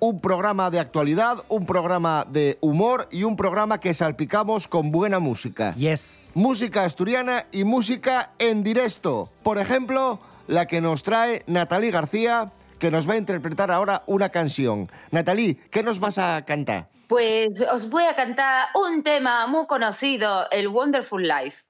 Un 0.00 0.20
programa 0.20 0.70
de 0.70 0.80
actualidad, 0.80 1.42
un 1.48 1.64
programa 1.64 2.26
de 2.28 2.58
humor 2.60 3.08
y 3.10 3.22
un 3.22 3.36
programa 3.36 3.80
que 3.80 3.94
salpicamos 3.94 4.68
con 4.68 4.90
buena 4.92 5.18
música. 5.18 5.74
Yes. 5.76 6.28
Música 6.34 6.84
asturiana 6.84 7.46
y 7.50 7.64
música 7.64 8.32
en 8.38 8.62
directo. 8.62 9.30
Por 9.42 9.56
ejemplo, 9.56 10.20
la 10.46 10.66
que 10.66 10.82
nos 10.82 11.02
trae 11.02 11.42
Natalie 11.46 11.90
García, 11.90 12.52
que 12.78 12.90
nos 12.90 13.08
va 13.08 13.14
a 13.14 13.16
interpretar 13.16 13.70
ahora 13.70 14.02
una 14.06 14.28
canción. 14.28 14.90
Natalie, 15.10 15.56
¿qué 15.70 15.82
nos 15.82 16.00
vas 16.00 16.18
a 16.18 16.44
cantar? 16.44 16.90
Pues 17.14 17.60
os 17.72 17.88
voy 17.90 18.02
a 18.06 18.16
cantar 18.16 18.70
un 18.74 19.04
tema 19.04 19.46
muy 19.46 19.68
conocido, 19.68 20.50
el 20.50 20.66
Wonderful 20.66 21.22
Life. 21.22 21.62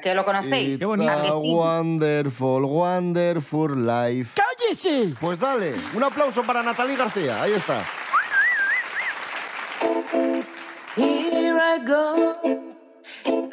Que 0.00 0.14
lo 0.14 0.24
conocéis. 0.24 0.80
It's 0.80 0.84
¿A 0.84 1.20
que 1.20 1.28
a 1.30 1.34
wonderful, 1.34 2.64
wonderful 2.64 3.84
life. 3.84 4.40
¡Cállese! 4.40 5.16
Pues 5.20 5.40
dale, 5.40 5.74
un 5.96 6.04
aplauso 6.04 6.44
para 6.44 6.62
Natalie 6.62 6.94
García. 6.94 7.42
Ahí 7.42 7.54
está. 7.54 7.82
Here 10.94 11.58
I 11.58 11.84
go 11.84 12.36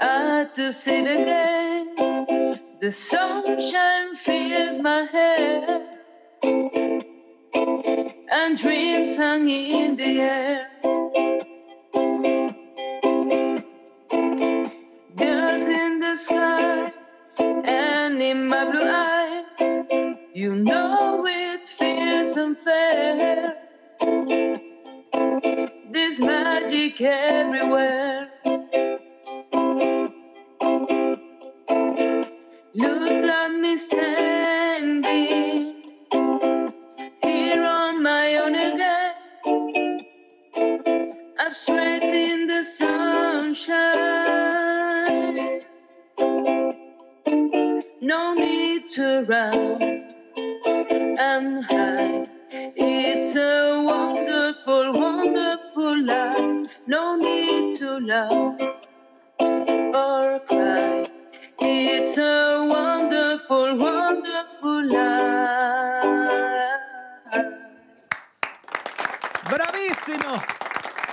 out 0.01 0.53
to 0.53 0.67
it 0.67 1.07
again. 1.07 2.61
The 2.81 2.91
sunshine 2.91 4.13
fills 4.13 4.77
my 4.77 5.07
hair, 5.11 5.89
and 7.57 8.57
dreams 8.57 9.17
hang 9.17 9.49
in 9.49 9.95
the 9.95 10.19
air. 10.21 10.69
Girls 15.15 15.61
in 15.63 15.99
the 15.99 16.15
sky 16.15 16.93
and 17.39 18.21
in 18.21 18.47
my 18.47 18.71
blue 18.71 18.89
eyes, 18.89 19.85
you 20.33 20.55
know 20.55 21.25
it 21.27 21.65
feels 21.67 22.37
unfair. 22.37 23.55
There's 25.91 26.19
magic 26.19 27.01
everywhere. 27.01 28.29
Need 48.97 49.25
to 49.25 49.25
run 49.27 50.07
and 51.19 51.63
hide. 51.65 52.29
It's 52.51 53.35
a 53.35 53.83
wonderful, 53.85 54.93
wonderful 54.93 56.05
life. 56.05 56.67
No 56.87 57.15
need 57.15 57.77
to 57.79 57.99
laugh 57.99 58.61
or 59.39 60.39
cry. 60.47 61.05
It's 61.59 62.17
a 62.17 62.65
wonderful, 62.69 63.77
wonderful 63.77 64.85
life. 64.87 66.05
Bravissimo! 69.49 70.41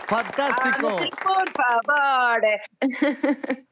¡Fantástico! 0.07 0.89
Ah, 0.89 1.09
por 1.23 1.47
favor. 1.59 2.41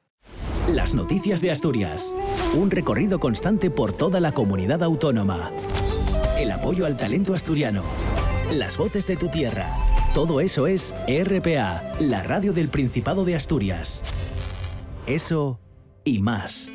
Las 0.75 0.95
noticias 0.95 1.41
de 1.41 1.51
Asturias. 1.51 2.15
Un 2.55 2.71
recorrido 2.71 3.19
constante 3.19 3.71
por 3.71 3.93
toda 3.93 4.21
la 4.21 4.31
comunidad 4.31 4.85
autónoma. 4.85 5.51
El 6.39 6.53
apoyo 6.53 6.87
al 6.87 6.97
talento 6.97 7.35
asturiano. 7.35 7.83
Las 8.53 8.77
voces 8.77 9.09
de 9.09 9.17
tu 9.17 9.29
tierra. 9.29 9.77
Todo 10.15 10.41
eso 10.41 10.69
es 10.69 10.95
RPA, 11.09 11.83
la 11.99 12.23
radio 12.23 12.53
del 12.53 12.69
Principado 12.69 13.25
de 13.25 13.35
Asturias. 13.35 14.03
Eso 15.09 15.59
y 16.05 16.21
más. 16.21 16.71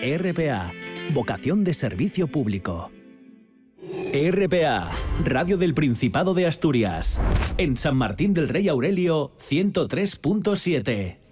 RPA, 0.00 0.72
vocación 1.12 1.64
de 1.64 1.74
servicio 1.74 2.28
público. 2.28 2.92
RPA, 4.12 4.90
Radio 5.24 5.58
del 5.58 5.74
Principado 5.74 6.34
de 6.34 6.46
Asturias. 6.46 7.20
En 7.58 7.76
San 7.76 7.96
Martín 7.96 8.32
del 8.32 8.48
Rey 8.48 8.68
Aurelio, 8.68 9.32
103.7. 9.38 11.25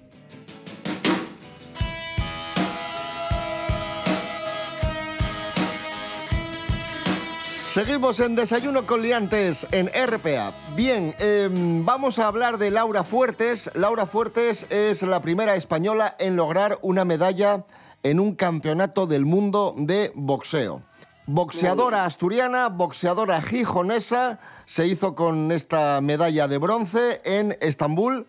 Seguimos 7.75 8.21
en 8.21 8.37
Desayuno 8.37 8.87
con 8.87 9.03
Liantes 9.03 9.67
en 9.73 9.89
RPA. 9.89 10.55
Bien, 10.77 11.13
em, 11.19 11.85
vamos 11.85 12.21
a 12.21 12.29
hablar 12.29 12.57
de 12.57 12.71
Laura 12.71 13.03
Fuertes. 13.03 13.69
Laura 13.75 14.07
Fuertes 14.07 14.65
es 14.71 15.03
la 15.03 15.21
primera 15.21 15.57
española 15.57 16.15
en 16.21 16.37
lograr 16.37 16.79
una 16.83 17.05
medalla 17.05 17.65
en 18.05 18.21
un 18.21 18.37
campeonato 18.37 19.09
del 19.09 19.25
mundo 19.25 19.75
de 19.77 20.13
boxeo. 20.15 20.83
Boxeadora 21.27 22.05
asturiana, 22.05 22.69
boxeadora 22.69 23.43
gijonesa, 23.43 24.39
se 24.67 24.87
hizo 24.87 25.17
con 25.17 25.51
esta 25.51 26.01
medalla 26.01 26.47
de 26.47 26.59
bronce 26.59 27.23
en 27.25 27.59
Estambul. 27.61 28.29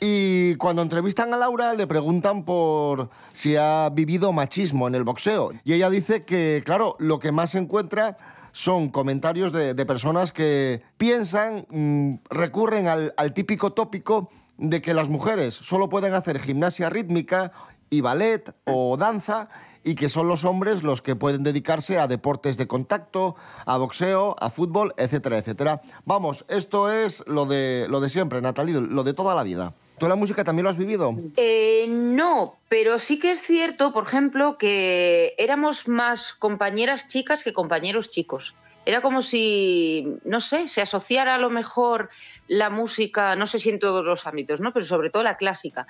Y 0.00 0.54
cuando 0.56 0.82
entrevistan 0.82 1.32
a 1.32 1.38
Laura 1.38 1.72
le 1.72 1.86
preguntan 1.86 2.44
por 2.44 3.08
si 3.32 3.56
ha 3.56 3.88
vivido 3.88 4.32
machismo 4.32 4.86
en 4.86 4.96
el 4.96 5.04
boxeo. 5.04 5.52
Y 5.64 5.72
ella 5.72 5.88
dice 5.88 6.26
que, 6.26 6.62
claro, 6.66 6.96
lo 6.98 7.18
que 7.18 7.32
más 7.32 7.54
encuentra 7.54 8.18
son 8.56 8.88
comentarios 8.88 9.52
de, 9.52 9.74
de 9.74 9.84
personas 9.84 10.32
que 10.32 10.80
piensan, 10.96 11.66
mm, 11.68 12.14
recurren 12.30 12.88
al, 12.88 13.12
al 13.18 13.34
típico 13.34 13.74
tópico 13.74 14.30
de 14.56 14.80
que 14.80 14.94
las 14.94 15.10
mujeres 15.10 15.52
solo 15.52 15.90
pueden 15.90 16.14
hacer 16.14 16.40
gimnasia 16.40 16.88
rítmica 16.88 17.52
y 17.90 18.00
ballet 18.00 18.54
o 18.64 18.96
danza 18.96 19.50
y 19.84 19.94
que 19.94 20.08
son 20.08 20.26
los 20.26 20.46
hombres 20.46 20.82
los 20.82 21.02
que 21.02 21.16
pueden 21.16 21.42
dedicarse 21.42 21.98
a 21.98 22.08
deportes 22.08 22.56
de 22.56 22.66
contacto, 22.66 23.36
a 23.66 23.76
boxeo, 23.76 24.36
a 24.40 24.48
fútbol, 24.48 24.94
etcétera, 24.96 25.36
etcétera. 25.36 25.82
Vamos, 26.06 26.46
esto 26.48 26.90
es 26.90 27.24
lo 27.26 27.44
de, 27.44 27.86
lo 27.90 28.00
de 28.00 28.08
siempre, 28.08 28.40
Natalie, 28.40 28.80
lo 28.80 29.04
de 29.04 29.12
toda 29.12 29.34
la 29.34 29.42
vida. 29.42 29.74
¿Tú 29.98 30.08
la 30.08 30.14
música 30.16 30.44
también 30.44 30.64
lo 30.64 30.70
has 30.70 30.76
vivido? 30.76 31.14
Eh, 31.36 31.86
no, 31.88 32.56
pero 32.68 32.98
sí 32.98 33.18
que 33.18 33.30
es 33.30 33.42
cierto, 33.42 33.92
por 33.92 34.04
ejemplo, 34.04 34.58
que 34.58 35.34
éramos 35.38 35.88
más 35.88 36.32
compañeras 36.34 37.08
chicas 37.08 37.42
que 37.42 37.52
compañeros 37.52 38.10
chicos. 38.10 38.54
Era 38.84 39.00
como 39.00 39.20
si, 39.22 40.06
no 40.24 40.38
sé, 40.38 40.68
se 40.68 40.80
asociara 40.80 41.34
a 41.34 41.38
lo 41.38 41.50
mejor 41.50 42.08
la 42.46 42.70
música, 42.70 43.34
no 43.34 43.46
sé 43.46 43.58
si 43.58 43.70
en 43.70 43.80
todos 43.80 44.04
los 44.04 44.26
ámbitos, 44.26 44.60
¿no? 44.60 44.72
pero 44.72 44.86
sobre 44.86 45.10
todo 45.10 45.22
la 45.24 45.36
clásica, 45.36 45.86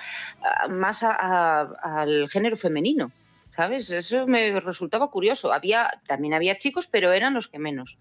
más 0.71 1.03
a- 1.03 1.13
a- 1.15 2.03
al 2.03 2.29
género 2.31 2.57
femenino. 2.57 3.11
¿Sabes? 3.55 3.91
Eso 3.91 4.27
me 4.27 4.61
resultaba 4.61 5.11
curioso. 5.11 5.51
Había, 5.51 5.91
también 6.07 6.35
había 6.35 6.59
chicos, 6.59 6.89
pero 6.89 7.13
eran 7.13 7.33
los 7.33 7.49
que 7.49 7.59
menos. 7.59 7.97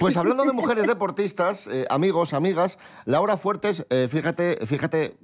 Pues 0.00 0.16
hablando 0.16 0.44
de 0.44 0.52
mujeres 0.52 0.88
deportistas, 0.88 1.68
eh, 1.68 1.86
amigos, 1.90 2.34
amigas, 2.34 2.76
Laura 3.04 3.36
Fuertes, 3.36 3.86
eh, 3.90 4.08
fíjate, 4.10 4.66
fíjate 4.66 5.14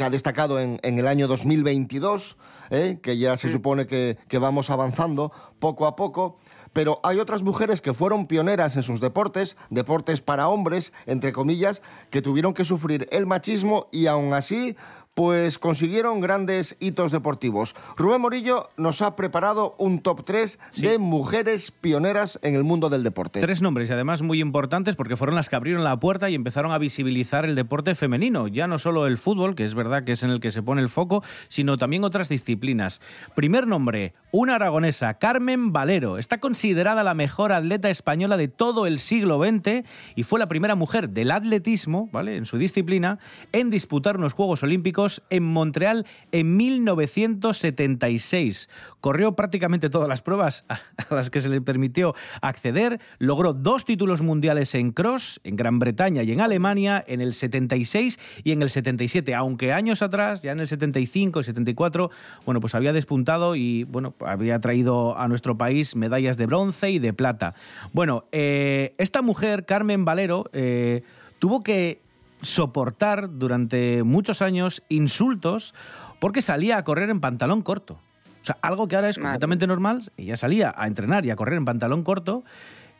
que 0.00 0.04
ha 0.04 0.08
destacado 0.08 0.58
en, 0.58 0.80
en 0.82 0.98
el 0.98 1.06
año 1.06 1.28
2022, 1.28 2.38
eh, 2.70 3.00
que 3.02 3.18
ya 3.18 3.36
se 3.36 3.52
supone 3.52 3.86
que, 3.86 4.16
que 4.28 4.38
vamos 4.38 4.70
avanzando 4.70 5.30
poco 5.58 5.86
a 5.86 5.94
poco. 5.94 6.38
Pero 6.72 7.00
hay 7.02 7.18
otras 7.18 7.42
mujeres 7.42 7.82
que 7.82 7.92
fueron 7.92 8.26
pioneras 8.26 8.76
en 8.76 8.82
sus 8.82 9.02
deportes, 9.02 9.58
deportes 9.68 10.22
para 10.22 10.48
hombres, 10.48 10.94
entre 11.04 11.32
comillas, 11.32 11.82
que 12.08 12.22
tuvieron 12.22 12.54
que 12.54 12.64
sufrir 12.64 13.08
el 13.12 13.26
machismo 13.26 13.88
y 13.92 14.06
aún 14.06 14.32
así 14.32 14.74
pues 15.20 15.58
consiguieron 15.58 16.22
grandes 16.22 16.78
hitos 16.80 17.12
deportivos. 17.12 17.76
Rubén 17.98 18.22
Morillo 18.22 18.70
nos 18.78 19.02
ha 19.02 19.16
preparado 19.16 19.74
un 19.76 20.00
top 20.00 20.24
3 20.24 20.58
de 20.78 20.98
mujeres 20.98 21.72
pioneras 21.72 22.38
en 22.40 22.54
el 22.54 22.64
mundo 22.64 22.88
del 22.88 23.02
deporte. 23.02 23.38
Tres 23.38 23.60
nombres 23.60 23.90
y 23.90 23.92
además 23.92 24.22
muy 24.22 24.40
importantes 24.40 24.96
porque 24.96 25.16
fueron 25.16 25.36
las 25.36 25.50
que 25.50 25.56
abrieron 25.56 25.84
la 25.84 26.00
puerta 26.00 26.30
y 26.30 26.34
empezaron 26.34 26.72
a 26.72 26.78
visibilizar 26.78 27.44
el 27.44 27.54
deporte 27.54 27.94
femenino. 27.94 28.48
Ya 28.48 28.66
no 28.66 28.78
solo 28.78 29.06
el 29.06 29.18
fútbol, 29.18 29.54
que 29.54 29.66
es 29.66 29.74
verdad 29.74 30.04
que 30.04 30.12
es 30.12 30.22
en 30.22 30.30
el 30.30 30.40
que 30.40 30.50
se 30.50 30.62
pone 30.62 30.80
el 30.80 30.88
foco, 30.88 31.22
sino 31.48 31.76
también 31.76 32.02
otras 32.02 32.30
disciplinas. 32.30 33.02
Primer 33.34 33.66
nombre, 33.66 34.14
una 34.30 34.54
aragonesa, 34.54 35.18
Carmen 35.18 35.70
Valero. 35.70 36.16
Está 36.16 36.38
considerada 36.38 37.04
la 37.04 37.12
mejor 37.12 37.52
atleta 37.52 37.90
española 37.90 38.38
de 38.38 38.48
todo 38.48 38.86
el 38.86 38.98
siglo 38.98 39.38
XX 39.38 39.84
y 40.14 40.22
fue 40.22 40.38
la 40.38 40.48
primera 40.48 40.76
mujer 40.76 41.10
del 41.10 41.30
atletismo, 41.30 42.08
¿vale? 42.10 42.38
En 42.38 42.46
su 42.46 42.56
disciplina, 42.56 43.18
en 43.52 43.68
disputar 43.68 44.16
unos 44.16 44.32
Juegos 44.32 44.62
Olímpicos 44.62 45.09
en 45.30 45.42
Montreal 45.42 46.06
en 46.32 46.56
1976. 46.56 48.68
Corrió 49.00 49.34
prácticamente 49.34 49.90
todas 49.90 50.08
las 50.08 50.22
pruebas 50.22 50.64
a 50.68 51.14
las 51.14 51.30
que 51.30 51.40
se 51.40 51.48
le 51.48 51.60
permitió 51.60 52.14
acceder. 52.42 53.00
Logró 53.18 53.52
dos 53.52 53.84
títulos 53.84 54.22
mundiales 54.22 54.74
en 54.74 54.92
cross, 54.92 55.40
en 55.44 55.56
Gran 55.56 55.78
Bretaña 55.78 56.22
y 56.22 56.32
en 56.32 56.40
Alemania, 56.40 57.04
en 57.06 57.20
el 57.20 57.34
76 57.34 58.18
y 58.44 58.52
en 58.52 58.62
el 58.62 58.70
77. 58.70 59.34
Aunque 59.34 59.72
años 59.72 60.02
atrás, 60.02 60.42
ya 60.42 60.52
en 60.52 60.60
el 60.60 60.68
75 60.68 61.40
y 61.40 61.44
74, 61.44 62.10
bueno, 62.44 62.60
pues 62.60 62.74
había 62.74 62.92
despuntado 62.92 63.56
y 63.56 63.84
bueno, 63.84 64.14
había 64.20 64.60
traído 64.60 65.18
a 65.18 65.28
nuestro 65.28 65.56
país 65.56 65.96
medallas 65.96 66.36
de 66.36 66.46
bronce 66.46 66.90
y 66.90 66.98
de 66.98 67.12
plata. 67.12 67.54
Bueno, 67.92 68.24
eh, 68.32 68.94
esta 68.98 69.22
mujer, 69.22 69.64
Carmen 69.64 70.04
Valero, 70.04 70.46
eh, 70.52 71.02
tuvo 71.38 71.62
que 71.62 72.00
soportar 72.42 73.38
durante 73.38 74.02
muchos 74.02 74.42
años 74.42 74.82
insultos 74.88 75.74
porque 76.18 76.42
salía 76.42 76.76
a 76.76 76.84
correr 76.84 77.10
en 77.10 77.20
pantalón 77.20 77.62
corto. 77.62 77.94
O 78.42 78.44
sea, 78.44 78.56
algo 78.62 78.88
que 78.88 78.96
ahora 78.96 79.08
es 79.08 79.18
completamente 79.18 79.66
normal. 79.66 80.02
Ella 80.16 80.36
salía 80.36 80.72
a 80.74 80.86
entrenar 80.86 81.26
y 81.26 81.30
a 81.30 81.36
correr 81.36 81.56
en 81.56 81.64
pantalón 81.64 82.04
corto 82.04 82.44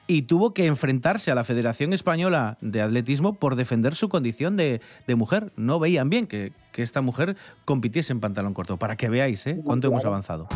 y 0.06 0.22
tuvo 0.22 0.52
que 0.52 0.66
enfrentarse 0.66 1.30
a 1.30 1.34
la 1.34 1.44
Federación 1.44 1.92
Española 1.92 2.58
de 2.60 2.82
Atletismo 2.82 3.34
por 3.34 3.54
defender 3.54 3.94
su 3.94 4.08
condición 4.08 4.56
de, 4.56 4.80
de 5.06 5.14
mujer. 5.14 5.52
No 5.56 5.78
veían 5.78 6.10
bien 6.10 6.26
que, 6.26 6.52
que 6.72 6.82
esta 6.82 7.00
mujer 7.00 7.36
compitiese 7.64 8.12
en 8.12 8.20
pantalón 8.20 8.52
corto. 8.52 8.76
Para 8.76 8.96
que 8.96 9.08
veáis 9.08 9.46
¿eh? 9.46 9.60
cuánto 9.64 9.86
hemos 9.86 10.04
avanzado. 10.04 10.48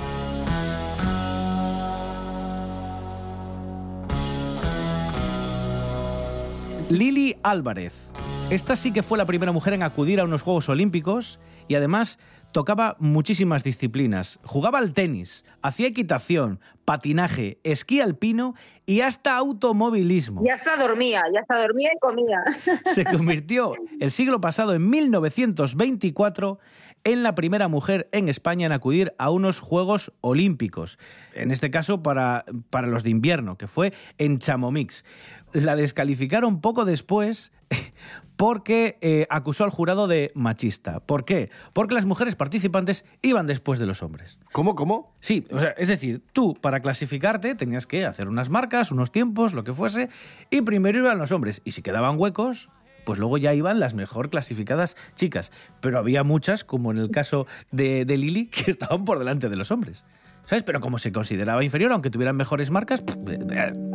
Lili 6.90 7.36
Álvarez. 7.42 8.10
Esta 8.50 8.76
sí 8.76 8.92
que 8.92 9.02
fue 9.02 9.16
la 9.16 9.24
primera 9.24 9.52
mujer 9.52 9.72
en 9.72 9.82
acudir 9.82 10.20
a 10.20 10.24
unos 10.24 10.42
Juegos 10.42 10.68
Olímpicos 10.68 11.40
y 11.66 11.76
además 11.76 12.18
tocaba 12.52 12.96
muchísimas 13.00 13.64
disciplinas. 13.64 14.38
Jugaba 14.44 14.78
al 14.78 14.92
tenis, 14.92 15.44
hacía 15.62 15.88
equitación, 15.88 16.60
patinaje, 16.84 17.58
esquí 17.64 18.00
alpino 18.00 18.54
y 18.84 19.00
hasta 19.00 19.36
automovilismo. 19.36 20.42
Ya 20.44 20.54
hasta 20.54 20.76
dormía, 20.76 21.22
ya 21.32 21.40
hasta 21.40 21.58
dormía 21.62 21.90
y 21.94 21.98
comía. 21.98 22.44
Se 22.84 23.04
convirtió 23.04 23.72
el 23.98 24.10
siglo 24.10 24.40
pasado, 24.40 24.74
en 24.74 24.88
1924, 24.88 26.58
en 27.04 27.22
la 27.22 27.34
primera 27.34 27.68
mujer 27.68 28.08
en 28.12 28.28
España 28.28 28.66
en 28.66 28.72
acudir 28.72 29.14
a 29.18 29.30
unos 29.30 29.60
Juegos 29.60 30.12
Olímpicos. 30.20 30.98
En 31.34 31.50
este 31.50 31.70
caso 31.70 32.02
para, 32.02 32.44
para 32.70 32.86
los 32.86 33.02
de 33.02 33.10
invierno, 33.10 33.56
que 33.56 33.66
fue 33.66 33.92
en 34.18 34.38
Chamomix. 34.38 35.04
La 35.52 35.76
descalificaron 35.76 36.60
poco 36.60 36.84
después 36.84 37.52
porque 38.36 38.98
eh, 39.00 39.26
acusó 39.30 39.64
al 39.64 39.70
jurado 39.70 40.08
de 40.08 40.32
machista. 40.34 41.00
¿Por 41.00 41.24
qué? 41.24 41.50
Porque 41.72 41.94
las 41.94 42.04
mujeres 42.04 42.34
participantes 42.34 43.04
iban 43.22 43.46
después 43.46 43.78
de 43.78 43.86
los 43.86 44.02
hombres. 44.02 44.40
¿Cómo, 44.52 44.74
cómo? 44.74 45.14
Sí, 45.20 45.46
o 45.50 45.60
sea, 45.60 45.70
es 45.70 45.88
decir, 45.88 46.22
tú 46.32 46.54
para 46.54 46.80
clasificarte 46.80 47.54
tenías 47.54 47.86
que 47.86 48.04
hacer 48.04 48.28
unas 48.28 48.50
marcas, 48.50 48.90
unos 48.90 49.12
tiempos, 49.12 49.54
lo 49.54 49.64
que 49.64 49.72
fuese, 49.72 50.08
y 50.50 50.62
primero 50.62 50.98
iban 50.98 51.18
los 51.18 51.32
hombres. 51.32 51.62
Y 51.64 51.72
si 51.72 51.82
quedaban 51.82 52.18
huecos, 52.18 52.70
pues 53.04 53.18
luego 53.18 53.38
ya 53.38 53.54
iban 53.54 53.80
las 53.80 53.94
mejor 53.94 54.30
clasificadas 54.30 54.96
chicas. 55.14 55.52
Pero 55.80 55.98
había 55.98 56.24
muchas, 56.24 56.64
como 56.64 56.90
en 56.90 56.98
el 56.98 57.10
caso 57.10 57.46
de, 57.70 58.04
de 58.04 58.16
Lili, 58.16 58.46
que 58.64 58.70
estaban 58.70 59.04
por 59.04 59.18
delante 59.18 59.48
de 59.48 59.56
los 59.56 59.70
hombres. 59.70 60.04
¿Sabes? 60.44 60.62
Pero 60.62 60.80
como 60.80 60.98
se 60.98 61.10
consideraba 61.10 61.64
inferior, 61.64 61.92
aunque 61.92 62.10
tuvieran 62.10 62.36
mejores 62.36 62.70
marcas, 62.70 63.02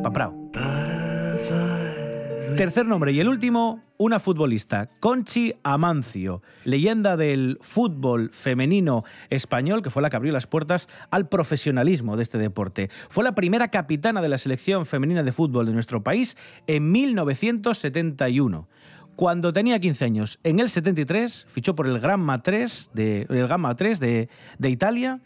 paprao. 0.04 0.50
Tercer 2.58 2.86
nombre 2.86 3.14
y 3.14 3.20
el 3.20 3.30
último, 3.30 3.84
una 3.98 4.20
futbolista, 4.20 4.90
Conchi 5.00 5.54
Amancio, 5.64 6.42
leyenda 6.66 7.16
del 7.16 7.58
fútbol 7.62 8.32
femenino 8.34 9.06
español, 9.30 9.82
que 9.82 9.90
fue 9.90 10.02
la 10.02 10.10
que 10.10 10.18
abrió 10.18 10.34
las 10.34 10.48
puertas 10.48 10.90
al 11.12 11.30
profesionalismo 11.30 12.18
de 12.18 12.24
este 12.24 12.38
deporte. 12.38 12.90
Fue 13.08 13.24
la 13.24 13.34
primera 13.34 13.70
capitana 13.70 14.22
de 14.22 14.30
la 14.30 14.38
selección 14.38 14.86
femenina 14.86 15.24
de 15.24 15.32
fútbol 15.32 15.68
de 15.68 15.74
nuestro 15.74 16.04
país 16.04 16.36
en 16.68 16.92
1971. 16.92 18.68
Cuando 19.20 19.52
tenía 19.52 19.80
15 19.80 20.06
años, 20.06 20.40
en 20.46 20.62
el 20.62 20.70
73, 20.70 21.48
fichó 21.50 21.76
por 21.76 21.88
el 21.88 22.00
Gamma 22.00 22.42
3 22.42 22.92
de, 22.94 23.28
el 23.28 23.50
Gamma 23.50 23.76
3 23.76 24.00
de, 24.00 24.30
de 24.58 24.70
Italia. 24.70 25.20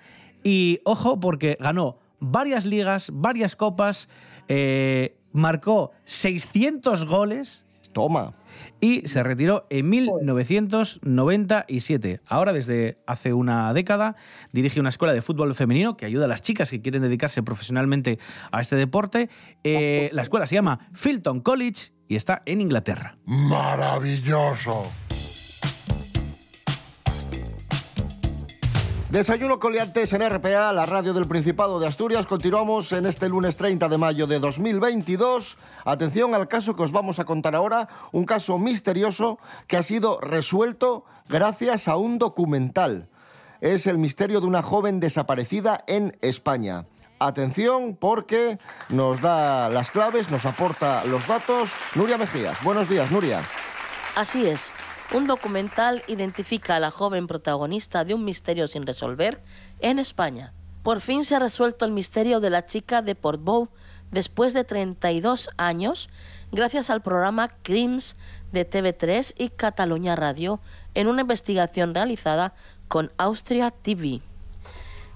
Y 0.43 0.79
ojo, 0.83 1.19
porque 1.19 1.57
ganó 1.59 1.99
varias 2.19 2.65
ligas, 2.65 3.11
varias 3.13 3.55
copas, 3.55 4.09
eh, 4.47 5.15
marcó 5.31 5.91
600 6.05 7.05
goles. 7.05 7.67
Toma. 7.91 8.33
Y 8.81 9.07
se 9.07 9.21
retiró 9.21 9.67
en 9.69 9.91
1997. 9.91 12.21
Ahora, 12.27 12.51
desde 12.51 12.97
hace 13.05 13.33
una 13.33 13.71
década, 13.75 14.15
dirige 14.51 14.79
una 14.79 14.89
escuela 14.89 15.13
de 15.13 15.21
fútbol 15.21 15.53
femenino 15.53 15.97
que 15.97 16.07
ayuda 16.07 16.25
a 16.25 16.27
las 16.27 16.41
chicas 16.41 16.71
que 16.71 16.81
quieren 16.81 17.03
dedicarse 17.03 17.43
profesionalmente 17.43 18.17
a 18.51 18.59
este 18.59 18.75
deporte. 18.75 19.29
Eh, 19.63 20.09
la 20.13 20.23
escuela 20.23 20.47
se 20.47 20.55
llama 20.55 20.89
Filton 20.93 21.41
College 21.41 21.91
y 22.13 22.15
está 22.15 22.43
en 22.45 22.61
Inglaterra. 22.61 23.17
Maravilloso. 23.25 24.83
Desayuno 29.09 29.59
coliantes 29.59 30.13
en 30.13 30.21
RPA, 30.21 30.71
la 30.73 30.85
radio 30.85 31.13
del 31.13 31.27
Principado 31.27 31.79
de 31.79 31.87
Asturias. 31.87 32.27
Continuamos 32.27 32.91
en 32.91 33.07
este 33.07 33.29
lunes 33.29 33.57
30 33.57 33.89
de 33.89 33.97
mayo 33.97 34.27
de 34.27 34.39
2022. 34.39 35.57
Atención 35.85 36.35
al 36.35 36.47
caso 36.47 36.75
que 36.75 36.83
os 36.83 36.91
vamos 36.91 37.17
a 37.17 37.25
contar 37.25 37.55
ahora, 37.55 37.89
un 38.11 38.25
caso 38.25 38.59
misterioso 38.59 39.39
que 39.65 39.77
ha 39.77 39.83
sido 39.83 40.19
resuelto 40.21 41.05
gracias 41.27 41.87
a 41.87 41.95
un 41.95 42.19
documental. 42.19 43.09
Es 43.59 43.87
el 43.87 43.97
misterio 43.97 44.39
de 44.39 44.45
una 44.45 44.61
joven 44.61 44.99
desaparecida 44.99 45.83
en 45.87 46.15
España. 46.21 46.85
Atención 47.25 47.95
porque 47.95 48.59
nos 48.89 49.21
da 49.21 49.69
las 49.69 49.91
claves, 49.91 50.29
nos 50.29 50.45
aporta 50.45 51.05
los 51.05 51.25
datos. 51.25 51.71
Nuria 51.95 52.17
Mejías. 52.17 52.61
Buenos 52.63 52.89
días, 52.89 53.11
Nuria. 53.11 53.41
Así 54.17 54.45
es. 54.45 54.71
Un 55.13 55.25
documental 55.25 56.03
identifica 56.07 56.75
a 56.75 56.79
la 56.81 56.91
joven 56.91 57.27
protagonista 57.27 58.03
de 58.03 58.13
un 58.13 58.25
misterio 58.25 58.67
sin 58.67 58.85
resolver 58.85 59.41
en 59.79 59.99
España. 59.99 60.51
Por 60.83 60.99
fin 60.99 61.23
se 61.23 61.35
ha 61.35 61.39
resuelto 61.39 61.85
el 61.85 61.93
misterio 61.93 62.41
de 62.41 62.49
la 62.49 62.65
chica 62.65 63.01
de 63.01 63.15
Portbou 63.15 63.69
después 64.11 64.53
de 64.53 64.65
32 64.65 65.49
años, 65.55 66.09
gracias 66.51 66.89
al 66.89 67.01
programa 67.01 67.47
Crims 67.63 68.17
de 68.51 68.69
TV3 68.69 69.33
y 69.37 69.47
Cataluña 69.47 70.17
Radio, 70.17 70.59
en 70.93 71.07
una 71.07 71.21
investigación 71.21 71.93
realizada 71.93 72.53
con 72.89 73.13
Austria 73.17 73.71
TV. 73.71 74.21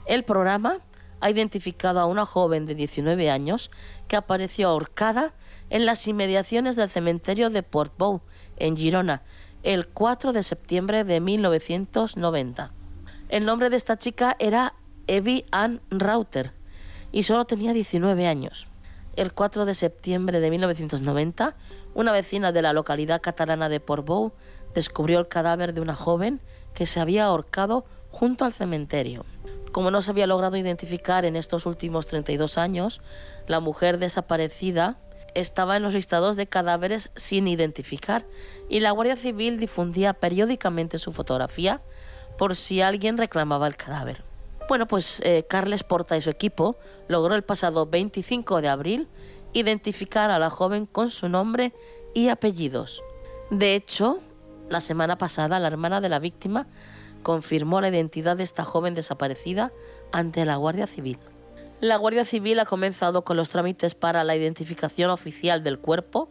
El 0.06 0.24
programa 0.24 0.80
ha 1.20 1.30
identificado 1.30 2.00
a 2.00 2.06
una 2.06 2.26
joven 2.26 2.66
de 2.66 2.76
19 2.76 3.30
años 3.30 3.72
que 4.08 4.16
apareció 4.16 4.70
ahorcada 4.70 5.34
en 5.70 5.86
las 5.86 6.08
inmediaciones 6.08 6.76
del 6.76 6.90
cementerio 6.90 7.50
de 7.50 7.64
Portbou, 7.64 8.22
en 8.58 8.78
Girona, 8.78 9.24
el 9.64 9.88
4 9.88 10.34
de 10.34 10.44
septiembre 10.44 11.04
de 11.04 11.20
1990. 11.20 12.72
El 13.30 13.46
nombre 13.46 13.70
de 13.70 13.76
esta 13.76 13.98
chica 13.98 14.36
era 14.40 14.76
Evie 15.08 15.46
Ann 15.52 15.82
Rauter 15.90 16.54
y 17.12 17.24
solo 17.24 17.46
tenía 17.46 17.74
19 17.74 18.28
años. 18.28 18.68
El 19.16 19.34
4 19.34 19.66
de 19.66 19.74
septiembre 19.74 20.40
de 20.40 20.50
1990, 20.52 21.56
una 21.96 22.12
vecina 22.12 22.52
de 22.52 22.62
la 22.62 22.74
localidad 22.74 23.22
catalana 23.22 23.68
de 23.68 23.80
Portbou 23.80 24.34
descubrió 24.74 25.20
el 25.20 25.28
cadáver 25.28 25.74
de 25.74 25.82
una 25.82 25.96
joven 25.96 26.40
que 26.74 26.86
se 26.86 27.00
había 27.00 27.26
ahorcado 27.26 27.86
junto 28.12 28.46
al 28.46 28.54
cementerio. 28.54 29.26
Como 29.78 29.92
no 29.92 30.02
se 30.02 30.10
había 30.10 30.26
logrado 30.26 30.58
identificar 30.58 31.24
en 31.24 31.36
estos 31.36 31.68
últimos 31.68 32.08
32 32.08 32.58
años, 32.58 33.00
la 33.46 33.60
mujer 33.60 34.00
desaparecida 34.00 34.98
estaba 35.36 35.78
en 35.78 35.84
los 35.84 35.94
listados 35.94 36.36
de 36.36 36.48
cadáveres 36.48 37.12
sin 37.16 37.48
identificar 37.48 38.26
y 38.70 38.80
la 38.80 38.90
Guardia 38.90 39.16
Civil 39.18 39.60
difundía 39.60 40.14
periódicamente 40.14 40.98
su 40.98 41.12
fotografía 41.12 41.84
por 42.40 42.56
si 42.56 42.82
alguien 42.82 43.20
reclamaba 43.20 43.68
el 43.68 43.76
cadáver. 43.76 44.24
Bueno, 44.68 44.88
pues 44.88 45.22
eh, 45.24 45.46
Carles 45.48 45.84
Porta 45.84 46.18
y 46.18 46.24
su 46.24 46.32
equipo 46.32 46.76
logró 47.08 47.36
el 47.36 47.44
pasado 47.44 47.86
25 47.86 48.62
de 48.62 48.70
abril 48.70 49.08
identificar 49.54 50.32
a 50.32 50.40
la 50.40 50.50
joven 50.50 50.88
con 50.88 51.12
su 51.12 51.30
nombre 51.30 51.72
y 52.16 52.30
apellidos. 52.30 53.04
De 53.52 53.76
hecho, 53.76 54.22
la 54.70 54.82
semana 54.82 55.20
pasada 55.20 55.60
la 55.60 55.68
hermana 55.68 56.02
de 56.02 56.10
la 56.10 56.18
víctima 56.18 56.66
confirmó 57.28 57.82
la 57.82 57.90
identidad 57.90 58.38
de 58.38 58.44
esta 58.44 58.64
joven 58.64 58.94
desaparecida 58.94 59.74
ante 60.14 60.46
la 60.46 60.56
Guardia 60.56 60.88
Civil. 60.88 61.20
La 61.82 61.98
Guardia 61.98 62.24
Civil 62.24 62.58
ha 62.58 62.66
comenzado 62.66 63.26
con 63.26 63.36
los 63.36 63.50
trámites 63.50 63.96
para 63.96 64.24
la 64.24 64.38
identificación 64.38 65.10
oficial 65.10 65.62
del 65.62 65.78
cuerpo, 65.78 66.30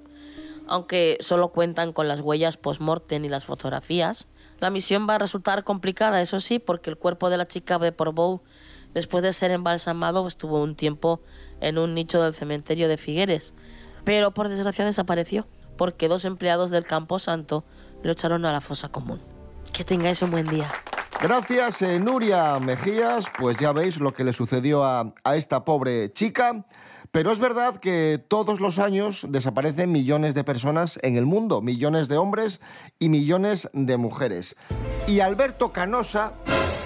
aunque 0.67 1.19
solo 1.21 1.49
cuentan 1.53 1.93
con 1.93 2.09
las 2.09 2.23
huellas 2.23 2.57
post-mortem 2.57 3.23
y 3.27 3.29
las 3.29 3.45
fotografías. 3.45 4.27
La 4.59 4.71
misión 4.71 5.07
va 5.07 5.17
a 5.17 5.19
resultar 5.19 5.65
complicada, 5.65 6.23
eso 6.23 6.41
sí, 6.41 6.59
porque 6.59 6.89
el 6.89 6.97
cuerpo 6.97 7.29
de 7.29 7.37
la 7.37 7.47
chica 7.47 7.79
de 7.79 7.93
Portbou, 7.93 8.41
después 8.95 9.23
de 9.23 9.35
ser 9.35 9.51
embalsamado, 9.51 10.27
estuvo 10.27 10.63
un 10.63 10.77
tiempo 10.77 11.21
en 11.61 11.77
un 11.77 11.93
nicho 11.93 12.23
del 12.23 12.33
cementerio 12.33 12.89
de 12.89 12.97
Figueres, 12.97 13.53
pero 14.05 14.33
por 14.33 14.49
desgracia 14.49 14.87
desapareció, 14.87 15.47
porque 15.77 16.09
dos 16.09 16.25
empleados 16.25 16.71
del 16.71 16.87
Campo 16.87 17.19
Santo 17.19 17.65
lo 18.03 18.13
echaron 18.13 18.47
a 18.47 18.53
la 18.53 18.63
fosa 18.63 18.89
común. 18.89 19.36
Que 19.77 19.85
tengáis 19.85 20.23
un 20.23 20.31
buen 20.31 20.47
día. 20.47 20.71
Gracias, 21.21 21.83
eh, 21.83 21.99
Nuria 21.99 22.59
Mejías. 22.59 23.27
Pues 23.39 23.59
ya 23.59 23.73
veis 23.73 24.01
lo 24.01 24.15
que 24.15 24.25
le 24.25 24.33
sucedió 24.33 24.83
a, 24.85 25.13
a 25.23 25.37
esta 25.37 25.67
pobre 25.67 26.13
chica. 26.15 26.65
Pero 27.11 27.31
es 27.31 27.39
verdad 27.39 27.77
que 27.77 28.23
todos 28.27 28.61
los 28.61 28.79
años 28.79 29.27
desaparecen 29.29 29.93
millones 29.93 30.35
de 30.35 30.45
personas 30.45 30.99
en 31.03 31.17
el 31.17 31.27
mundo, 31.27 31.61
millones 31.61 32.09
de 32.09 32.17
hombres 32.17 32.61
y 32.99 33.11
millones 33.11 33.69
de 33.75 33.97
mujeres. 33.99 34.57
Y 35.07 35.21
Alberto 35.21 35.73
Canosa, 35.73 36.33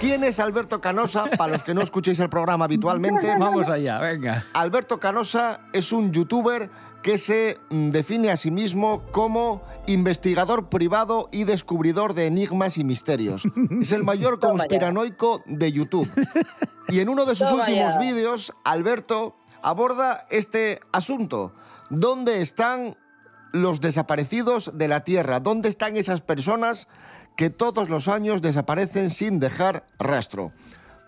¿quién 0.01 0.23
es 0.25 0.39
Alberto 0.39 0.81
Canosa? 0.81 1.25
Para 1.37 1.53
los 1.53 1.63
que 1.63 1.73
no 1.73 1.81
escuchéis 1.81 2.19
el 2.19 2.29
programa 2.29 2.65
habitualmente. 2.65 3.33
Vamos 3.39 3.69
allá, 3.69 3.99
venga. 3.99 4.47
Alberto 4.53 4.99
Canosa 4.99 5.61
es 5.73 5.91
un 5.91 6.11
youtuber 6.11 6.69
que 7.01 7.17
se 7.17 7.57
mm, 7.69 7.89
define 7.89 8.29
a 8.29 8.37
sí 8.37 8.51
mismo 8.51 9.03
como 9.11 9.61
investigador 9.87 10.69
privado 10.69 11.29
y 11.31 11.43
descubridor 11.43 12.13
de 12.13 12.27
enigmas 12.27 12.77
y 12.77 12.83
misterios. 12.83 13.43
Es 13.81 13.91
el 13.91 14.03
mayor 14.03 14.39
conspiranoico 14.39 15.41
de 15.45 15.71
YouTube. 15.71 16.09
Y 16.89 16.99
en 16.99 17.09
uno 17.09 17.25
de 17.25 17.35
sus 17.35 17.49
Toma 17.49 17.63
últimos 17.63 17.97
vídeos, 17.99 18.53
Alberto 18.63 19.35
aborda 19.61 20.27
este 20.29 20.79
asunto. 20.91 21.53
¿Dónde 21.89 22.41
están 22.41 22.97
los 23.51 23.81
desaparecidos 23.81 24.71
de 24.73 24.87
la 24.87 25.03
Tierra? 25.03 25.39
¿Dónde 25.39 25.69
están 25.69 25.97
esas 25.97 26.21
personas 26.21 26.87
que 27.35 27.49
todos 27.49 27.89
los 27.89 28.07
años 28.07 28.41
desaparecen 28.41 29.09
sin 29.09 29.39
dejar 29.39 29.85
rastro? 29.99 30.51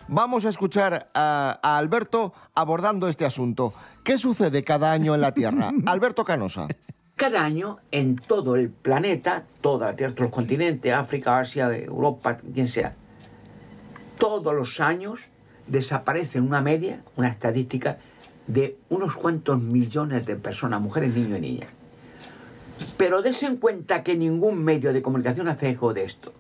Vamos 0.07 0.45
a 0.45 0.49
escuchar 0.49 1.09
a, 1.13 1.59
a 1.61 1.77
Alberto 1.77 2.33
abordando 2.55 3.07
este 3.07 3.25
asunto. 3.25 3.73
¿Qué 4.03 4.17
sucede 4.17 4.65
cada 4.65 4.91
año 4.91 5.15
en 5.15 5.21
la 5.21 5.33
Tierra? 5.33 5.71
Alberto 5.85 6.25
Canosa. 6.25 6.67
Cada 7.15 7.43
año 7.43 7.77
en 7.91 8.17
todo 8.17 8.55
el 8.55 8.69
planeta, 8.69 9.45
toda 9.61 9.87
la 9.87 9.95
Tierra, 9.95 10.13
todos 10.13 10.25
los 10.29 10.35
continentes, 10.35 10.93
África, 10.93 11.39
Asia, 11.39 11.75
Europa, 11.75 12.37
quien 12.37 12.67
sea, 12.67 12.95
todos 14.17 14.53
los 14.53 14.81
años 14.81 15.21
desaparece 15.67 16.41
una 16.41 16.59
media, 16.59 17.01
una 17.15 17.29
estadística 17.29 17.97
de 18.47 18.77
unos 18.89 19.15
cuantos 19.15 19.61
millones 19.61 20.25
de 20.25 20.35
personas, 20.35 20.81
mujeres, 20.81 21.13
niños 21.13 21.37
y 21.37 21.41
niñas. 21.41 21.69
Pero 22.97 23.21
des 23.21 23.41
en 23.43 23.57
cuenta 23.57 24.03
que 24.03 24.17
ningún 24.17 24.61
medio 24.63 24.91
de 24.91 25.01
comunicación 25.01 25.47
hace 25.47 25.69
eco 25.69 25.93
de 25.93 26.03
esto. 26.03 26.33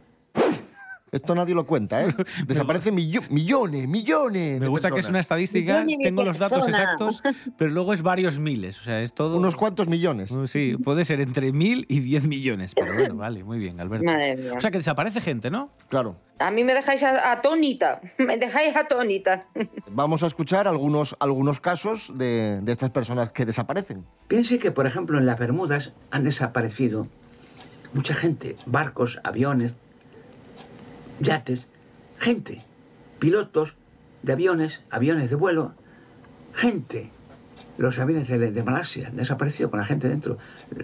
Esto 1.13 1.33
nadie 1.35 1.55
lo 1.55 1.65
cuenta, 1.65 2.03
¿eh? 2.05 2.13
Desaparecen 2.47 2.93
millo- 2.95 3.23
millones, 3.29 3.87
millones. 3.87 4.59
Me 4.59 4.67
gusta 4.67 4.91
que 4.91 4.99
es 4.99 5.07
una 5.07 5.21
estadística, 5.21 5.85
tengo 6.03 6.23
los 6.23 6.37
datos 6.37 6.67
exactos, 6.67 7.23
pero 7.57 7.71
luego 7.71 7.93
es 7.93 8.01
varios 8.01 8.39
miles. 8.39 8.81
O 8.81 8.83
sea, 8.83 9.01
es 9.01 9.13
todo. 9.13 9.37
Unos 9.37 9.55
cuantos 9.55 9.87
millones. 9.87 10.33
Sí, 10.47 10.75
puede 10.83 11.05
ser 11.05 11.21
entre 11.21 11.53
mil 11.53 11.85
y 11.87 12.01
diez 12.01 12.25
millones. 12.27 12.73
Pero 12.75 12.93
bueno, 12.93 13.15
vale, 13.15 13.43
muy 13.43 13.59
bien, 13.59 13.79
Alberto. 13.79 14.03
Madre 14.05 14.35
mía. 14.35 14.53
O 14.57 14.59
sea, 14.59 14.71
que 14.71 14.77
desaparece 14.79 15.21
gente, 15.21 15.49
¿no? 15.49 15.69
Claro. 15.87 16.17
A 16.39 16.49
mí 16.51 16.63
me 16.63 16.73
dejáis 16.73 17.03
atónita, 17.03 18.01
me 18.17 18.37
dejáis 18.37 18.75
atónita. 18.75 19.47
Vamos 19.91 20.23
a 20.23 20.27
escuchar 20.27 20.67
algunos, 20.67 21.15
algunos 21.19 21.59
casos 21.59 22.11
de, 22.15 22.59
de 22.61 22.71
estas 22.71 22.89
personas 22.89 23.31
que 23.31 23.45
desaparecen. 23.45 24.03
Piense 24.27 24.57
que, 24.57 24.71
por 24.71 24.87
ejemplo, 24.87 25.19
en 25.19 25.27
las 25.27 25.37
Bermudas 25.37 25.93
han 26.09 26.23
desaparecido 26.23 27.07
mucha 27.93 28.15
gente, 28.15 28.55
barcos, 28.65 29.19
aviones, 29.23 29.75
yates, 31.19 31.67
gente, 32.19 32.63
pilotos 33.19 33.75
de 34.21 34.33
aviones, 34.33 34.81
aviones 34.89 35.29
de 35.29 35.35
vuelo, 35.35 35.73
gente. 36.53 37.11
Los 37.77 37.97
aviones 37.97 38.27
de, 38.27 38.63
Malasia 38.63 39.07
han 39.07 39.69
con 39.69 39.79
la 39.79 39.85
gente 39.85 40.07
dentro. 40.07 40.37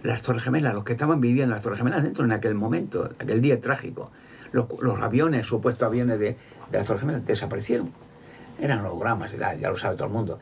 Las 0.03 0.23
Torres 0.23 0.41
Gemelas, 0.41 0.73
los 0.73 0.83
que 0.83 0.93
estaban 0.93 1.21
viviendo 1.21 1.43
en 1.43 1.49
las 1.51 1.63
Torres 1.63 1.77
Gemelas 1.77 2.01
dentro 2.01 2.25
en 2.25 2.31
aquel 2.31 2.55
momento, 2.55 3.11
aquel 3.19 3.41
día 3.41 3.61
trágico. 3.61 4.11
Los, 4.51 4.99
aviones, 4.99 5.45
supuestos 5.45 5.85
aviones 5.85 6.17
de, 6.17 6.35
de 6.71 6.77
las 6.77 6.87
Torres 6.87 7.01
Gemelas, 7.01 7.25
desaparecieron. 7.25 7.91
Eran 8.59 8.79
hologramas, 8.79 9.37
ya, 9.37 9.53
ya 9.53 9.69
lo 9.69 9.77
sabe 9.77 9.95
todo 9.95 10.07
el 10.07 10.13
mundo. 10.13 10.39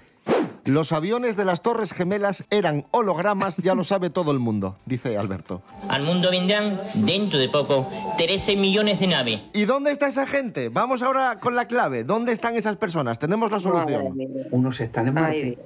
Los 0.67 0.91
aviones 0.91 1.37
de 1.37 1.45
las 1.45 1.61
Torres 1.61 1.93
Gemelas 1.93 2.43
eran 2.49 2.85
hologramas, 2.91 3.55
ya 3.55 3.73
lo 3.73 3.85
sabe 3.85 4.09
todo 4.09 4.33
el 4.33 4.39
mundo, 4.39 4.75
dice 4.85 5.17
Alberto. 5.17 5.61
Al 5.87 6.03
mundo 6.03 6.29
vendrán, 6.29 6.81
dentro 6.93 7.39
de 7.39 7.47
poco, 7.47 7.89
13 8.17 8.57
millones 8.57 8.99
de 8.99 9.07
naves. 9.07 9.39
¿Y 9.53 9.63
dónde 9.63 9.91
está 9.91 10.09
esa 10.09 10.27
gente? 10.27 10.67
Vamos 10.67 11.03
ahora 11.03 11.39
con 11.39 11.55
la 11.55 11.69
clave. 11.69 12.03
¿Dónde 12.03 12.33
están 12.33 12.57
esas 12.57 12.75
personas? 12.75 13.17
Tenemos 13.17 13.49
la 13.49 13.61
solución. 13.61 14.13
Unos 14.51 14.81
están 14.81 15.07
en 15.07 15.13
Marte, 15.13 15.57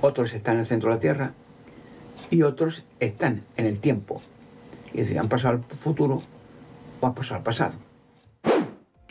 otros 0.00 0.34
están 0.34 0.54
en 0.54 0.60
el 0.60 0.66
centro 0.66 0.88
de 0.88 0.96
la 0.96 1.00
Tierra 1.00 1.32
y 2.30 2.42
otros 2.42 2.82
están 2.98 3.44
en 3.56 3.66
el 3.66 3.78
tiempo. 3.78 4.22
Y 4.92 4.98
decir, 4.98 5.20
han 5.20 5.28
pasado 5.28 5.54
al 5.54 5.78
futuro 5.78 6.20
o 7.00 7.06
han 7.06 7.14
pasado 7.14 7.36
al 7.36 7.44
pasado. 7.44 7.74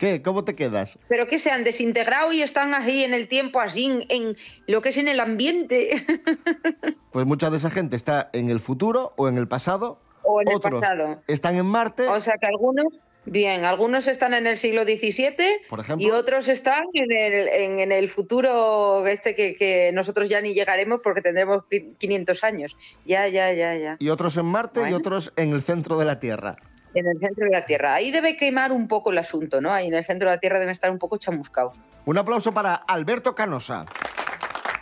¿Qué? 0.00 0.22
¿Cómo 0.22 0.44
te 0.44 0.54
quedas? 0.56 0.98
Pero 1.08 1.26
que 1.28 1.38
se 1.38 1.50
han 1.50 1.62
desintegrado 1.62 2.32
y 2.32 2.40
están 2.40 2.72
ahí 2.72 3.04
en 3.04 3.12
el 3.12 3.28
tiempo, 3.28 3.60
así 3.60 4.06
en, 4.08 4.34
lo 4.66 4.80
que 4.80 4.88
es 4.88 4.96
en 4.96 5.08
el 5.08 5.20
ambiente. 5.20 6.04
Pues 7.12 7.26
mucha 7.26 7.50
de 7.50 7.56
esa 7.56 7.70
gente 7.70 7.96
está 7.96 8.30
en 8.32 8.50
el 8.50 8.60
futuro 8.60 9.12
o 9.16 9.28
en 9.28 9.36
el 9.36 9.48
pasado. 9.48 10.00
o 10.22 10.40
en 10.40 10.48
el 10.48 10.54
Otros 10.56 10.80
pasado. 10.80 11.20
están 11.26 11.56
en 11.56 11.66
Marte. 11.66 12.06
O 12.06 12.20
sea 12.20 12.34
que 12.40 12.46
algunos, 12.46 13.00
bien, 13.24 13.64
algunos 13.64 14.06
están 14.06 14.32
en 14.32 14.46
el 14.46 14.56
siglo 14.56 14.84
XVII 14.84 15.34
Por 15.68 15.80
ejemplo. 15.80 16.06
y 16.06 16.10
otros 16.12 16.46
están 16.46 16.84
en 16.94 17.10
el, 17.10 17.48
en, 17.48 17.78
en 17.80 17.90
el 17.90 18.08
futuro 18.08 19.04
este 19.08 19.34
que, 19.34 19.56
que 19.56 19.90
nosotros 19.92 20.28
ya 20.28 20.40
ni 20.40 20.54
llegaremos 20.54 21.00
porque 21.02 21.20
tendremos 21.20 21.64
qui- 21.68 21.96
500 21.98 22.44
años. 22.44 22.76
Ya, 23.04 23.26
ya, 23.26 23.52
ya, 23.52 23.74
ya. 23.76 23.96
Y 23.98 24.08
otros 24.10 24.36
en 24.36 24.46
Marte 24.46 24.78
y 24.78 24.82
Bueno. 24.84 24.98
otros 24.98 25.32
en 25.36 25.50
el 25.50 25.62
centro 25.62 25.98
de 25.98 26.04
la 26.04 26.20
Tierra. 26.20 26.56
En 26.94 27.06
el 27.06 27.20
centro 27.20 27.44
de 27.44 27.52
la 27.52 27.64
Tierra. 27.64 27.94
Ahí 27.94 28.10
debe 28.10 28.36
quemar 28.36 28.72
un 28.72 28.88
poco 28.88 29.10
el 29.12 29.18
asunto, 29.18 29.60
¿no? 29.60 29.72
Ahí 29.72 29.86
en 29.86 29.94
el 29.94 30.04
centro 30.04 30.28
de 30.28 30.36
la 30.36 30.40
Tierra 30.40 30.58
deben 30.58 30.72
estar 30.72 30.90
un 30.90 30.98
poco 30.98 31.18
chamuscados. 31.18 31.80
Un 32.04 32.18
aplauso 32.18 32.52
para 32.52 32.74
Alberto 32.74 33.34
Canosa, 33.34 33.86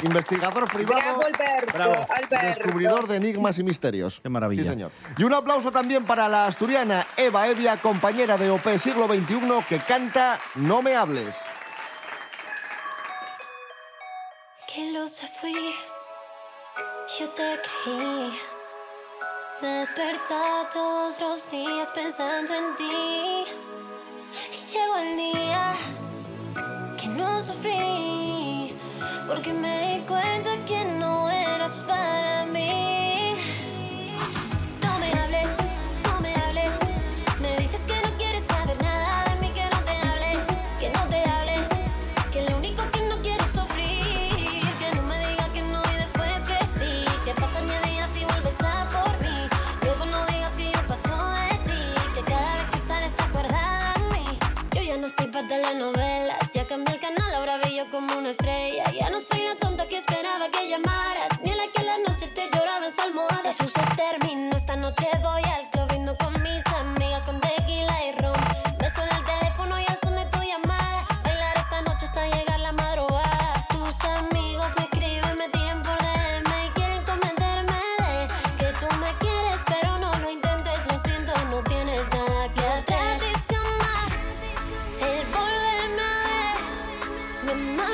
investigador 0.03 0.73
privado, 0.73 1.01
Bravo, 1.03 1.23
Alberto, 1.27 1.73
Bravo. 1.75 2.07
Alberto. 2.09 2.47
descubridor 2.47 3.09
de 3.09 3.17
enigmas 3.17 3.59
y 3.59 3.63
misterios. 3.63 4.21
Qué 4.23 4.29
maravilla. 4.31 4.63
Sí, 4.63 4.69
señor. 4.71 4.91
Y 5.19 5.25
un 5.25 5.35
aplauso 5.35 5.71
también 5.71 6.05
para 6.05 6.29
la 6.29 6.47
asturiana 6.47 7.07
Eva 7.17 7.47
Evia, 7.49 7.77
compañera 7.77 8.39
de 8.39 8.49
OP 8.51 8.67
siglo 8.79 9.07
XXI, 9.07 9.65
que 9.69 9.79
canta 9.81 10.39
No 10.55 10.81
me 10.81 10.95
hables. 10.97 11.45
Que 14.73 14.93
lo 14.93 15.09
se 15.09 15.27
fui, 15.27 15.75
yo 17.19 17.29
te 17.31 17.59
creí. 17.85 18.33
Me 19.61 19.81
despertaba 19.81 20.69
todos 20.71 21.19
los 21.21 21.51
días 21.51 21.91
pensando 21.91 22.55
en 22.55 22.77
ti. 22.77 23.45
Y 24.53 24.73
llegó 24.73 24.97
el 24.99 25.17
día 25.17 25.75
que 26.97 27.09
no 27.09 27.41
sufrí, 27.41 28.73
porque 29.27 29.53
me 29.53 29.99
di 29.99 30.07
cuenta 30.07 30.51
que 30.65 30.78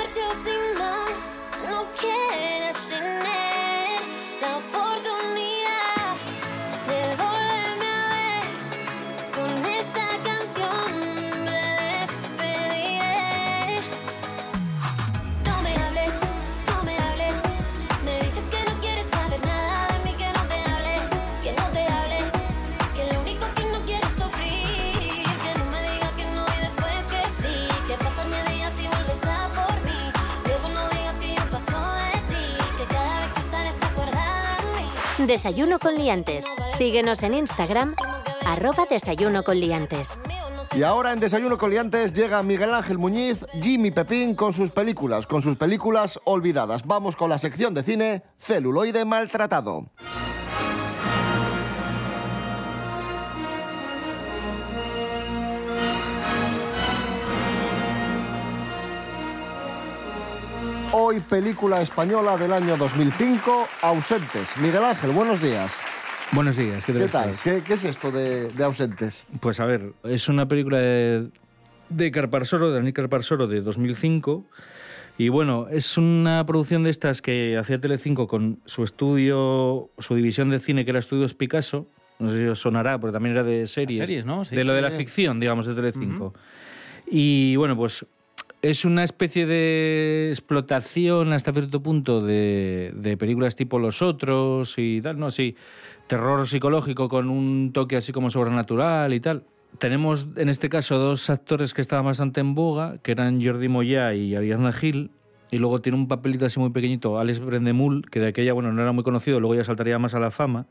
Me 0.05 0.11
marcho 0.11 0.37
sin 0.37 0.79
más, 0.79 1.41
no 1.71 1.87
quieres 1.99 2.77
tener 2.89 3.64
Desayuno 35.27 35.79
con 35.79 35.95
liantes. 35.95 36.45
Síguenos 36.77 37.23
en 37.23 37.33
Instagram, 37.33 37.95
arroba 38.47 38.85
desayuno 38.85 39.43
con 39.43 39.59
liantes. 39.59 40.19
Y 40.77 40.83
ahora 40.83 41.13
en 41.13 41.21
Desayuno 41.21 41.57
con 41.57 41.71
Liantes 41.71 42.13
llega 42.13 42.43
Miguel 42.43 42.75
Ángel 42.75 42.99
Muñiz, 42.99 43.47
Jimmy 43.63 43.91
Pepín 43.91 44.35
con 44.35 44.53
sus 44.53 44.71
películas, 44.71 45.27
con 45.27 45.41
sus 45.41 45.57
películas 45.57 46.19
olvidadas. 46.25 46.85
Vamos 46.85 47.17
con 47.17 47.31
la 47.31 47.39
sección 47.39 47.75
de 47.75 47.85
cine 47.85 48.23
Celuloide 48.37 49.05
Maltratado. 49.05 49.87
Hoy 60.97 61.19
película 61.19 61.83
española 61.83 62.37
del 62.37 62.53
año 62.53 62.77
2005, 62.77 63.67
Ausentes. 63.83 64.57
Miguel 64.59 64.85
Ángel, 64.85 65.11
buenos 65.11 65.43
días. 65.43 65.77
Buenos 66.31 66.57
días, 66.57 66.85
¿qué 66.85 66.93
tal? 66.93 67.03
¿Qué 67.03 67.09
tal? 67.09 67.35
¿Qué, 67.43 67.63
qué 67.65 67.75
es 67.75 67.85
esto 67.85 68.13
de, 68.13 68.49
de 68.51 68.63
Ausentes? 68.63 69.27
Pues 69.41 69.59
a 69.59 69.67
ver, 69.67 69.93
es 70.05 70.29
una 70.29 70.47
película 70.47 70.79
de, 70.79 71.31
de 71.89 72.11
Carparsoro, 72.13 72.69
de 72.69 72.75
Daniel 72.77 72.95
Carparsoro, 72.95 73.49
de 73.49 73.61
2005. 73.61 74.45
Y 75.19 75.31
bueno, 75.31 75.67
es 75.69 75.99
una 75.99 76.47
producción 76.47 76.85
de 76.85 76.91
estas 76.91 77.21
que 77.21 77.59
hacía 77.59 77.81
Telecinco 77.81 78.29
con 78.29 78.61
su 78.65 78.85
estudio, 78.85 79.91
su 79.99 80.15
división 80.15 80.49
de 80.51 80.61
cine 80.61 80.85
que 80.85 80.93
era 80.93 81.01
Estudios 81.01 81.35
Picasso. 81.35 81.89
No 82.21 82.29
sé 82.29 82.39
si 82.39 82.45
os 82.45 82.61
sonará, 82.61 83.01
porque 83.01 83.15
también 83.15 83.35
era 83.35 83.43
de 83.43 83.67
series. 83.67 83.99
series, 83.99 84.27
¿no? 84.27 84.45
Sí. 84.45 84.55
de 84.55 84.63
lo 84.63 84.73
de 84.73 84.83
la 84.83 84.93
ficción, 84.93 85.41
digamos, 85.41 85.67
de 85.67 85.75
Telecinco. 85.75 86.35
Y 87.05 87.57
bueno, 87.57 87.77
pues 87.77 88.07
es 88.65 88.87
una 88.87 89.05
especie 89.05 89.45
de 89.45 90.31
explotación 90.31 91.35
hasta 91.35 91.53
cierto 91.53 91.83
punto 91.83 92.23
de, 92.23 92.95
de 92.97 93.19
películas 93.19 93.57
tipo 93.57 93.79
Los 93.79 94.01
Otros 94.01 94.77
y 94.79 95.03
tal, 95.03 95.19
¿no? 95.19 95.27
Así, 95.27 95.55
terror 96.07 96.49
psicológico 96.49 97.11
con 97.11 97.29
un 97.29 97.73
toque 97.75 97.97
así 97.97 98.11
como 98.11 98.31
sobrenatural 98.31 99.13
y 99.13 99.21
tal. 99.21 99.45
Tenemos 99.79 100.27
en 100.37 100.49
este 100.49 100.71
caso 100.71 100.97
dos 100.97 101.29
actores 101.29 101.75
que 101.75 101.83
estaban 101.83 102.07
bastante 102.07 102.41
en 102.41 102.55
boga, 102.55 102.97
que 103.03 103.13
eran 103.13 103.45
Jordi 103.45 103.69
Moya 103.69 104.15
y 104.15 104.35
Ariadna 104.35 104.73
Gil. 104.73 105.11
Y 105.51 105.59
luego 105.59 105.83
tiene 105.83 105.99
un 105.99 106.09
papelito 106.09 106.47
así 106.47 106.59
muy 106.59 106.71
pequeñito, 106.71 107.19
Alex 107.19 107.41
Brendemul, 107.41 108.09
que 108.11 108.19
de 108.19 108.29
aquella, 108.29 108.55
bueno, 108.55 108.73
no 108.73 108.81
era 108.81 108.93
muy 108.93 109.05
conocido, 109.05 109.41
luego 109.41 109.57
ya 109.57 109.65
saltaría 109.65 109.99
más 109.99 110.15
a 110.15 110.21
la 110.21 110.31
fama. 110.31 110.67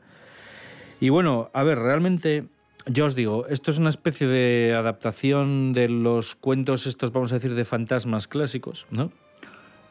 Y 0.98 1.10
bueno, 1.10 1.48
a 1.54 1.62
ver, 1.62 1.78
realmente, 1.78 2.48
yo 2.86 3.06
os 3.06 3.14
digo, 3.14 3.46
esto 3.48 3.70
es 3.70 3.78
una 3.78 3.88
especie 3.88 4.26
de 4.26 4.74
adaptación 4.74 5.72
de 5.72 5.88
los 5.88 6.34
cuentos 6.34 6.86
estos, 6.86 7.12
vamos 7.12 7.32
a 7.32 7.36
decir, 7.36 7.54
de 7.54 7.64
fantasmas 7.64 8.28
clásicos, 8.28 8.86
¿no? 8.90 9.10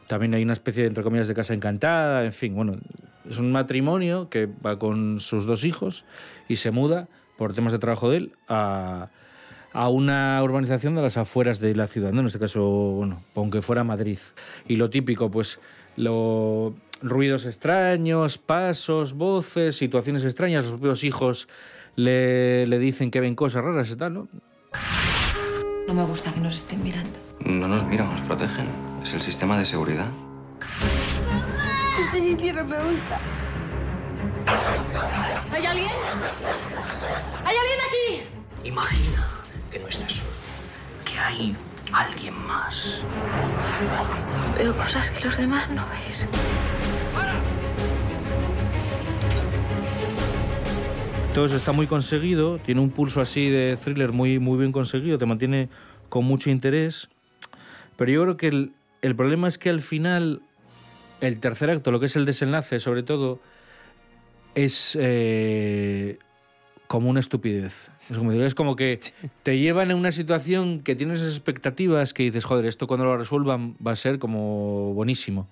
También 0.06 0.34
hay 0.34 0.42
una 0.42 0.52
especie 0.52 0.82
de, 0.82 0.88
entre 0.88 1.02
comillas, 1.02 1.28
de 1.28 1.34
casa 1.34 1.54
encantada, 1.54 2.24
en 2.24 2.32
fin, 2.32 2.54
bueno, 2.54 2.76
es 3.28 3.38
un 3.38 3.50
matrimonio 3.50 4.28
que 4.28 4.46
va 4.46 4.78
con 4.78 5.18
sus 5.18 5.46
dos 5.46 5.64
hijos 5.64 6.04
y 6.48 6.56
se 6.56 6.70
muda, 6.70 7.08
por 7.36 7.54
temas 7.54 7.72
de 7.72 7.78
trabajo 7.78 8.10
de 8.10 8.18
él, 8.18 8.32
a, 8.48 9.08
a 9.72 9.88
una 9.88 10.40
urbanización 10.42 10.94
de 10.94 11.02
las 11.02 11.16
afueras 11.16 11.58
de 11.58 11.74
la 11.74 11.86
ciudad, 11.86 12.12
¿no? 12.12 12.20
En 12.20 12.26
este 12.26 12.38
caso, 12.38 12.62
bueno, 12.62 13.24
aunque 13.34 13.62
fuera 13.62 13.82
Madrid. 13.82 14.18
Y 14.68 14.76
lo 14.76 14.90
típico, 14.90 15.30
pues, 15.30 15.58
lo, 15.96 16.74
ruidos 17.02 17.46
extraños, 17.46 18.38
pasos, 18.38 19.14
voces, 19.14 19.76
situaciones 19.76 20.24
extrañas, 20.24 20.64
los 20.64 20.72
propios 20.72 21.04
hijos 21.04 21.48
le, 21.96 22.66
le 22.66 22.78
dicen 22.78 23.10
que 23.10 23.20
ven 23.20 23.34
cosas 23.34 23.64
raras 23.64 23.90
y 23.90 23.96
tal, 23.96 24.14
¿no? 24.14 24.28
No 25.86 25.94
me 25.94 26.04
gusta 26.04 26.32
que 26.32 26.40
nos 26.40 26.54
estén 26.54 26.82
mirando. 26.82 27.18
No 27.40 27.68
nos 27.68 27.84
miran, 27.86 28.10
nos 28.10 28.20
protegen. 28.22 28.68
Es 29.02 29.12
el 29.14 29.22
sistema 29.22 29.58
de 29.58 29.64
seguridad. 29.66 30.08
Este 32.00 32.20
sitio 32.20 32.54
no 32.54 32.64
me 32.64 32.82
gusta. 32.84 33.20
¿Hay 35.52 35.66
alguien? 35.66 35.90
¿Hay 37.44 37.56
alguien 37.56 37.78
aquí? 37.88 38.68
Imagina 38.68 39.26
que 39.70 39.78
no 39.78 39.88
estás 39.88 40.12
solo, 40.12 40.30
que 41.04 41.18
hay 41.18 41.56
alguien 41.92 42.34
más. 42.46 43.04
Veo 44.56 44.74
cosas 44.76 45.10
que 45.10 45.24
los 45.26 45.36
demás 45.36 45.68
no 45.70 45.84
veis. 45.88 46.26
Todo 51.34 51.46
eso 51.46 51.56
está 51.56 51.72
muy 51.72 51.88
conseguido, 51.88 52.58
tiene 52.58 52.80
un 52.80 52.90
pulso 52.90 53.20
así 53.20 53.50
de 53.50 53.76
thriller 53.76 54.12
muy, 54.12 54.38
muy 54.38 54.56
bien 54.56 54.70
conseguido, 54.70 55.18
te 55.18 55.26
mantiene 55.26 55.68
con 56.08 56.24
mucho 56.24 56.48
interés. 56.48 57.08
Pero 57.96 58.12
yo 58.12 58.22
creo 58.22 58.36
que 58.36 58.46
el, 58.46 58.72
el 59.02 59.16
problema 59.16 59.48
es 59.48 59.58
que 59.58 59.68
al 59.68 59.80
final, 59.80 60.42
el 61.20 61.40
tercer 61.40 61.70
acto, 61.70 61.90
lo 61.90 61.98
que 61.98 62.06
es 62.06 62.14
el 62.14 62.24
desenlace, 62.24 62.78
sobre 62.78 63.02
todo, 63.02 63.40
es 64.54 64.96
eh, 65.00 66.18
como 66.86 67.10
una 67.10 67.18
estupidez. 67.18 67.90
Es 68.08 68.16
como, 68.16 68.30
es 68.30 68.54
como 68.54 68.76
que 68.76 69.00
te 69.42 69.58
llevan 69.58 69.90
en 69.90 69.96
una 69.96 70.12
situación 70.12 70.82
que 70.82 70.94
tienes 70.94 71.20
esas 71.20 71.34
expectativas 71.34 72.14
que 72.14 72.22
dices, 72.22 72.44
joder, 72.44 72.64
esto 72.64 72.86
cuando 72.86 73.06
lo 73.06 73.16
resuelvan 73.16 73.74
va 73.84 73.90
a 73.90 73.96
ser 73.96 74.20
como 74.20 74.94
buenísimo. 74.94 75.48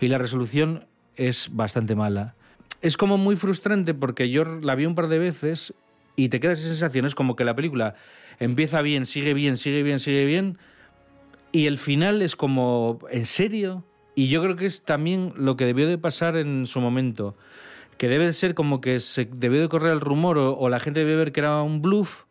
Y 0.00 0.08
la 0.08 0.18
resolución 0.18 0.86
es 1.14 1.48
bastante 1.52 1.94
mala. 1.94 2.34
Es 2.82 2.96
como 2.96 3.16
muy 3.16 3.36
frustrante 3.36 3.94
porque 3.94 4.28
yo 4.28 4.44
la 4.44 4.74
vi 4.74 4.86
un 4.86 4.94
par 4.94 5.08
de 5.08 5.18
veces 5.18 5.72
y 6.16 6.28
te 6.28 6.40
quedas 6.40 6.58
esa 6.58 6.68
sensación. 6.68 7.06
Es 7.06 7.14
como 7.14 7.36
que 7.36 7.44
la 7.44 7.54
película 7.54 7.94
empieza 8.38 8.82
bien, 8.82 9.06
sigue 9.06 9.34
bien, 9.34 9.56
sigue 9.56 9.82
bien, 9.82 9.98
sigue 9.98 10.24
bien. 10.24 10.58
Y 11.52 11.66
el 11.66 11.78
final 11.78 12.22
es 12.22 12.34
como, 12.34 12.98
¿en 13.10 13.26
serio? 13.26 13.84
Y 14.14 14.28
yo 14.28 14.42
creo 14.42 14.56
que 14.56 14.66
es 14.66 14.84
también 14.84 15.32
lo 15.36 15.56
que 15.56 15.64
debió 15.64 15.86
de 15.86 15.98
pasar 15.98 16.36
en 16.36 16.66
su 16.66 16.80
momento. 16.80 17.36
Que 17.98 18.08
debe 18.08 18.24
de 18.26 18.32
ser 18.32 18.54
como 18.54 18.80
que 18.80 19.00
se 19.00 19.26
debió 19.26 19.60
de 19.60 19.68
correr 19.68 19.92
el 19.92 20.00
rumor 20.00 20.38
o, 20.38 20.58
o 20.58 20.68
la 20.68 20.80
gente 20.80 21.00
debe 21.00 21.16
ver 21.16 21.32
que 21.32 21.40
era 21.40 21.62
un 21.62 21.82
bluff. 21.82 22.24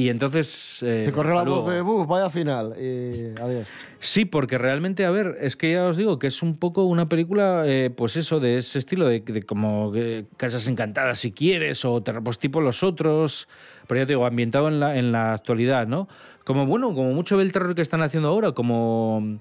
Y 0.00 0.08
entonces... 0.08 0.82
eh, 0.82 1.02
Se 1.02 1.12
corrió 1.12 1.34
la 1.34 1.40
hasta 1.40 1.50
voz 1.50 1.64
luego. 1.66 1.70
de 1.72 1.82
Buf, 1.82 2.06
vaya 2.08 2.30
final. 2.30 2.74
Y 2.80 3.38
adiós. 3.38 3.68
Sí, 3.98 4.24
porque 4.24 4.56
realmente, 4.56 5.04
a 5.04 5.10
ver, 5.10 5.36
es 5.40 5.56
que 5.56 5.72
ya 5.72 5.84
os 5.84 5.96
digo 5.98 6.18
que 6.18 6.26
es 6.28 6.42
un 6.42 6.56
poco 6.56 6.84
una 6.84 7.08
película, 7.08 7.64
eh, 7.66 7.90
pues 7.94 8.16
eso, 8.16 8.40
de 8.40 8.56
ese 8.56 8.78
estilo, 8.78 9.06
de, 9.06 9.20
de 9.20 9.42
como 9.42 9.92
eh, 9.94 10.24
Casas 10.38 10.66
Encantadas 10.68 11.18
si 11.18 11.32
quieres, 11.32 11.84
o 11.84 12.02
terror, 12.02 12.24
pues 12.24 12.38
tipo 12.38 12.62
Los 12.62 12.82
Otros, 12.82 13.46
pero 13.86 14.00
ya 14.00 14.06
te 14.06 14.12
digo, 14.12 14.24
ambientado 14.24 14.68
en 14.68 14.80
la, 14.80 14.96
en 14.96 15.12
la 15.12 15.34
actualidad, 15.34 15.86
¿no? 15.86 16.08
Como, 16.44 16.64
bueno, 16.66 16.94
como 16.94 17.12
mucho 17.12 17.36
del 17.36 17.52
terror 17.52 17.74
que 17.74 17.82
están 17.82 18.00
haciendo 18.02 18.30
ahora, 18.30 18.52
como, 18.52 19.40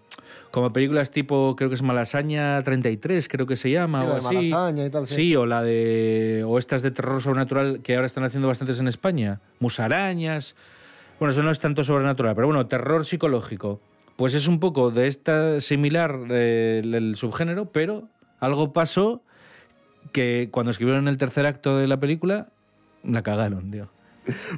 como 0.51 0.73
películas 0.73 1.11
tipo, 1.11 1.55
creo 1.55 1.69
que 1.69 1.75
es 1.75 1.81
Malasaña 1.81 2.61
33, 2.63 3.27
creo 3.27 3.45
que 3.45 3.55
se 3.55 3.71
llama, 3.71 4.01
Sí, 4.01 4.05
o 4.05 4.07
la 4.07 4.13
de 4.13 4.19
así. 4.19 4.35
Malasaña 4.51 4.85
y 4.85 4.89
tal, 4.89 5.05
sí. 5.05 5.15
sí, 5.15 5.35
o 5.35 5.45
la 5.45 5.63
de, 5.63 6.43
o 6.47 6.57
estas 6.57 6.81
de 6.81 6.91
terror 6.91 7.21
sobrenatural 7.21 7.81
que 7.81 7.95
ahora 7.95 8.07
están 8.07 8.23
haciendo 8.23 8.47
bastantes 8.47 8.79
en 8.79 8.87
España, 8.87 9.39
Musarañas. 9.59 10.55
Bueno, 11.19 11.31
eso 11.31 11.43
no 11.43 11.51
es 11.51 11.59
tanto 11.59 11.83
sobrenatural, 11.83 12.35
pero 12.35 12.47
bueno, 12.47 12.65
terror 12.67 13.05
psicológico. 13.05 13.79
Pues 14.15 14.33
es 14.33 14.47
un 14.47 14.59
poco 14.59 14.91
de 14.91 15.07
esta 15.07 15.59
similar 15.59 16.17
eh, 16.29 16.81
el 16.83 17.15
subgénero, 17.15 17.71
pero 17.71 18.07
algo 18.39 18.73
pasó 18.73 19.21
que 20.11 20.49
cuando 20.51 20.71
escribieron 20.71 21.07
el 21.07 21.17
tercer 21.17 21.45
acto 21.45 21.77
de 21.77 21.87
la 21.87 21.99
película, 21.99 22.47
la 23.03 23.21
cagaron, 23.21 23.71
tío. 23.71 23.89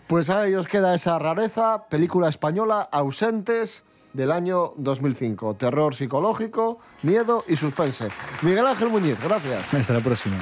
Pues 0.08 0.30
ahí 0.30 0.54
os 0.56 0.68
queda 0.68 0.96
esa 0.96 1.18
rareza, 1.20 1.88
película 1.90 2.28
española, 2.30 2.82
ausentes 2.92 3.84
del 4.13 4.32
año 4.32 4.74
2005. 4.78 5.56
Terror 5.56 5.95
psicológico, 5.95 6.80
miedo 7.04 7.43
y 7.47 7.56
suspense. 7.56 8.10
Miguel 8.41 8.65
Ángel 8.67 8.89
Muñiz, 8.89 9.17
gracias. 9.21 9.74
Hasta 9.74 9.93
la 9.93 10.02
próxima. 10.02 10.38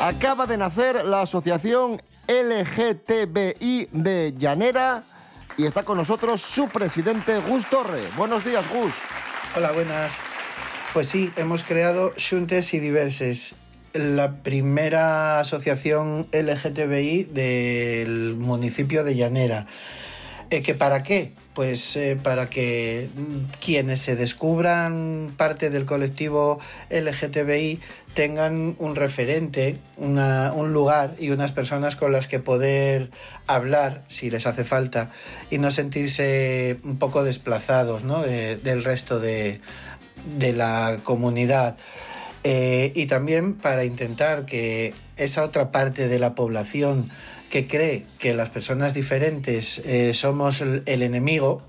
Acaba 0.00 0.46
de 0.46 0.56
nacer 0.56 1.04
la 1.04 1.22
asociación 1.22 2.00
LGTBI 2.28 3.88
de 3.90 4.34
Llanera 4.38 5.02
y 5.56 5.64
está 5.64 5.82
con 5.84 5.98
nosotros 5.98 6.40
su 6.40 6.68
presidente 6.68 7.38
Gus 7.38 7.66
Torre. 7.66 8.02
Buenos 8.16 8.44
días, 8.44 8.64
Gus. 8.68 8.94
Hola, 9.56 9.72
buenas. 9.72 10.14
Pues 10.92 11.08
sí, 11.08 11.30
hemos 11.36 11.64
creado 11.64 12.12
Xuntes 12.16 12.74
y 12.74 12.78
Diverses, 12.78 13.54
la 13.92 14.34
primera 14.34 15.40
asociación 15.40 16.26
LGTBI 16.32 17.24
del 17.24 18.34
municipio 18.34 19.04
de 19.04 19.14
Llanera. 19.14 19.66
Eh, 20.50 20.62
¿Que 20.62 20.74
¿Para 20.74 21.02
qué? 21.02 21.32
Pues 21.56 21.96
eh, 21.96 22.18
para 22.22 22.50
que 22.50 23.08
mm, 23.16 23.36
quienes 23.64 24.00
se 24.00 24.14
descubran 24.14 25.32
parte 25.38 25.70
del 25.70 25.86
colectivo 25.86 26.60
LGTBI 26.90 27.80
tengan 28.12 28.76
un 28.78 28.94
referente, 28.94 29.78
un 29.96 30.72
lugar 30.74 31.14
y 31.18 31.30
unas 31.30 31.52
personas 31.52 31.96
con 31.96 32.12
las 32.12 32.26
que 32.28 32.40
poder 32.40 33.10
hablar 33.46 34.04
si 34.08 34.30
les 34.30 34.46
hace 34.46 34.64
falta 34.64 35.10
y 35.50 35.56
no 35.56 35.70
sentirse 35.70 36.76
un 36.84 36.98
poco 36.98 37.24
desplazados 37.24 38.04
¿no? 38.04 38.20
de- 38.22 38.56
del 38.58 38.84
resto 38.84 39.18
de, 39.18 39.60
de 40.38 40.52
la 40.52 40.98
comunidad. 41.04 41.76
Eh, 42.44 42.92
y 42.94 43.06
también 43.06 43.54
para 43.54 43.84
intentar 43.84 44.44
que 44.44 44.92
esa 45.16 45.42
otra 45.42 45.72
parte 45.72 46.06
de 46.06 46.18
la 46.18 46.34
población 46.34 47.08
que 47.50 47.66
cree 47.66 48.06
que 48.18 48.34
las 48.34 48.50
personas 48.50 48.94
diferentes 48.94 49.78
eh, 49.78 50.14
somos 50.14 50.60
el, 50.60 50.82
el 50.86 51.02
enemigo, 51.02 51.62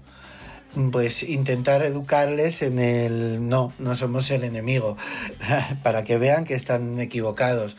pues 0.91 1.23
intentar 1.23 1.83
educarles 1.83 2.61
en 2.61 2.79
el 2.79 3.47
no, 3.47 3.73
no 3.79 3.95
somos 3.95 4.29
el 4.31 4.43
enemigo, 4.43 4.97
para 5.83 6.03
que 6.03 6.17
vean 6.17 6.43
que 6.45 6.55
están 6.55 6.99
equivocados. 6.99 7.77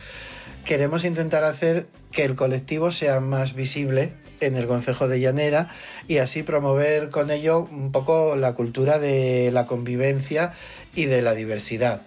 Queremos 0.64 1.04
intentar 1.04 1.44
hacer 1.44 1.86
que 2.12 2.24
el 2.24 2.34
colectivo 2.34 2.90
sea 2.92 3.20
más 3.20 3.54
visible 3.54 4.12
en 4.40 4.56
el 4.56 4.66
Concejo 4.66 5.08
de 5.08 5.20
Llanera 5.20 5.70
y 6.06 6.18
así 6.18 6.42
promover 6.42 7.10
con 7.10 7.30
ello 7.30 7.66
un 7.70 7.92
poco 7.92 8.36
la 8.36 8.54
cultura 8.54 8.98
de 8.98 9.50
la 9.52 9.66
convivencia 9.66 10.52
y 10.94 11.06
de 11.06 11.22
la 11.22 11.34
diversidad. 11.34 12.02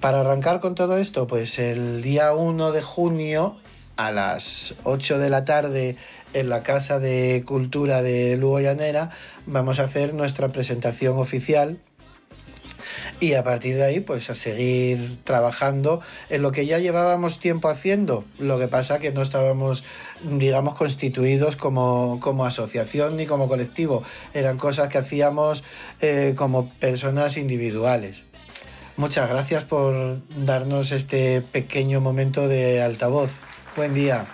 Para 0.00 0.20
arrancar 0.20 0.60
con 0.60 0.74
todo 0.74 0.96
esto, 0.96 1.26
pues 1.26 1.58
el 1.58 2.02
día 2.02 2.32
1 2.32 2.72
de 2.72 2.82
junio 2.82 3.56
a 4.00 4.10
las 4.12 4.74
8 4.84 5.18
de 5.18 5.28
la 5.28 5.44
tarde 5.44 5.94
en 6.32 6.48
la 6.48 6.62
Casa 6.62 6.98
de 6.98 7.42
Cultura 7.44 8.00
de 8.00 8.38
Lugo 8.38 8.58
Llanera 8.58 9.10
vamos 9.44 9.78
a 9.78 9.84
hacer 9.84 10.14
nuestra 10.14 10.48
presentación 10.48 11.18
oficial 11.18 11.78
y 13.20 13.34
a 13.34 13.44
partir 13.44 13.76
de 13.76 13.84
ahí 13.84 14.00
pues 14.00 14.30
a 14.30 14.34
seguir 14.34 15.18
trabajando 15.24 16.00
en 16.30 16.40
lo 16.40 16.50
que 16.50 16.64
ya 16.64 16.78
llevábamos 16.78 17.40
tiempo 17.40 17.68
haciendo. 17.68 18.24
Lo 18.38 18.58
que 18.58 18.68
pasa 18.68 19.00
que 19.00 19.12
no 19.12 19.20
estábamos 19.20 19.84
digamos 20.24 20.76
constituidos 20.76 21.56
como, 21.56 22.20
como 22.20 22.46
asociación 22.46 23.18
ni 23.18 23.26
como 23.26 23.48
colectivo. 23.48 24.02
Eran 24.32 24.56
cosas 24.56 24.88
que 24.88 24.96
hacíamos 24.96 25.62
eh, 26.00 26.32
como 26.36 26.70
personas 26.70 27.36
individuales. 27.36 28.22
Muchas 28.96 29.28
gracias 29.28 29.64
por 29.64 30.20
darnos 30.36 30.90
este 30.90 31.42
pequeño 31.42 32.00
momento 32.00 32.48
de 32.48 32.80
altavoz 32.80 33.42
buen 33.76 33.94
día 33.94 34.24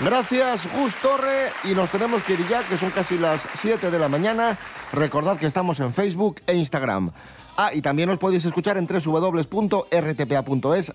Gracias, 0.00 0.68
Gus 0.74 0.94
Torre. 0.96 1.50
Y 1.64 1.68
nos 1.68 1.88
tenemos 1.90 2.22
que 2.22 2.34
ir 2.34 2.46
ya, 2.48 2.62
que 2.62 2.76
son 2.76 2.90
casi 2.90 3.16
las 3.18 3.48
7 3.54 3.90
de 3.90 3.98
la 3.98 4.08
mañana. 4.08 4.58
Recordad 4.92 5.38
que 5.38 5.46
estamos 5.46 5.80
en 5.80 5.94
Facebook 5.94 6.42
e 6.46 6.54
Instagram. 6.54 7.12
Ah, 7.56 7.70
y 7.72 7.80
también 7.80 8.10
os 8.10 8.18
podéis 8.18 8.44
escuchar 8.44 8.76
en 8.76 8.86
www.rtpa.es. 8.86 9.32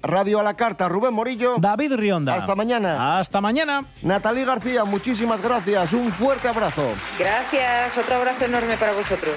Radio 0.03 0.39
a 0.39 0.43
la 0.43 0.53
carta, 0.55 0.87
Rubén 0.87 1.15
Morillo. 1.15 1.55
David 1.57 1.93
Rionda. 1.95 2.35
Hasta 2.35 2.53
mañana. 2.53 3.17
Hasta 3.17 3.41
mañana. 3.41 3.85
Natalí 4.03 4.45
García, 4.45 4.83
muchísimas 4.83 5.41
gracias. 5.41 5.93
Un 5.93 6.11
fuerte 6.11 6.47
abrazo. 6.47 6.83
Gracias, 7.17 7.97
otro 7.97 8.17
abrazo 8.17 8.45
enorme 8.45 8.77
para 8.77 8.91
vosotros. 8.91 9.33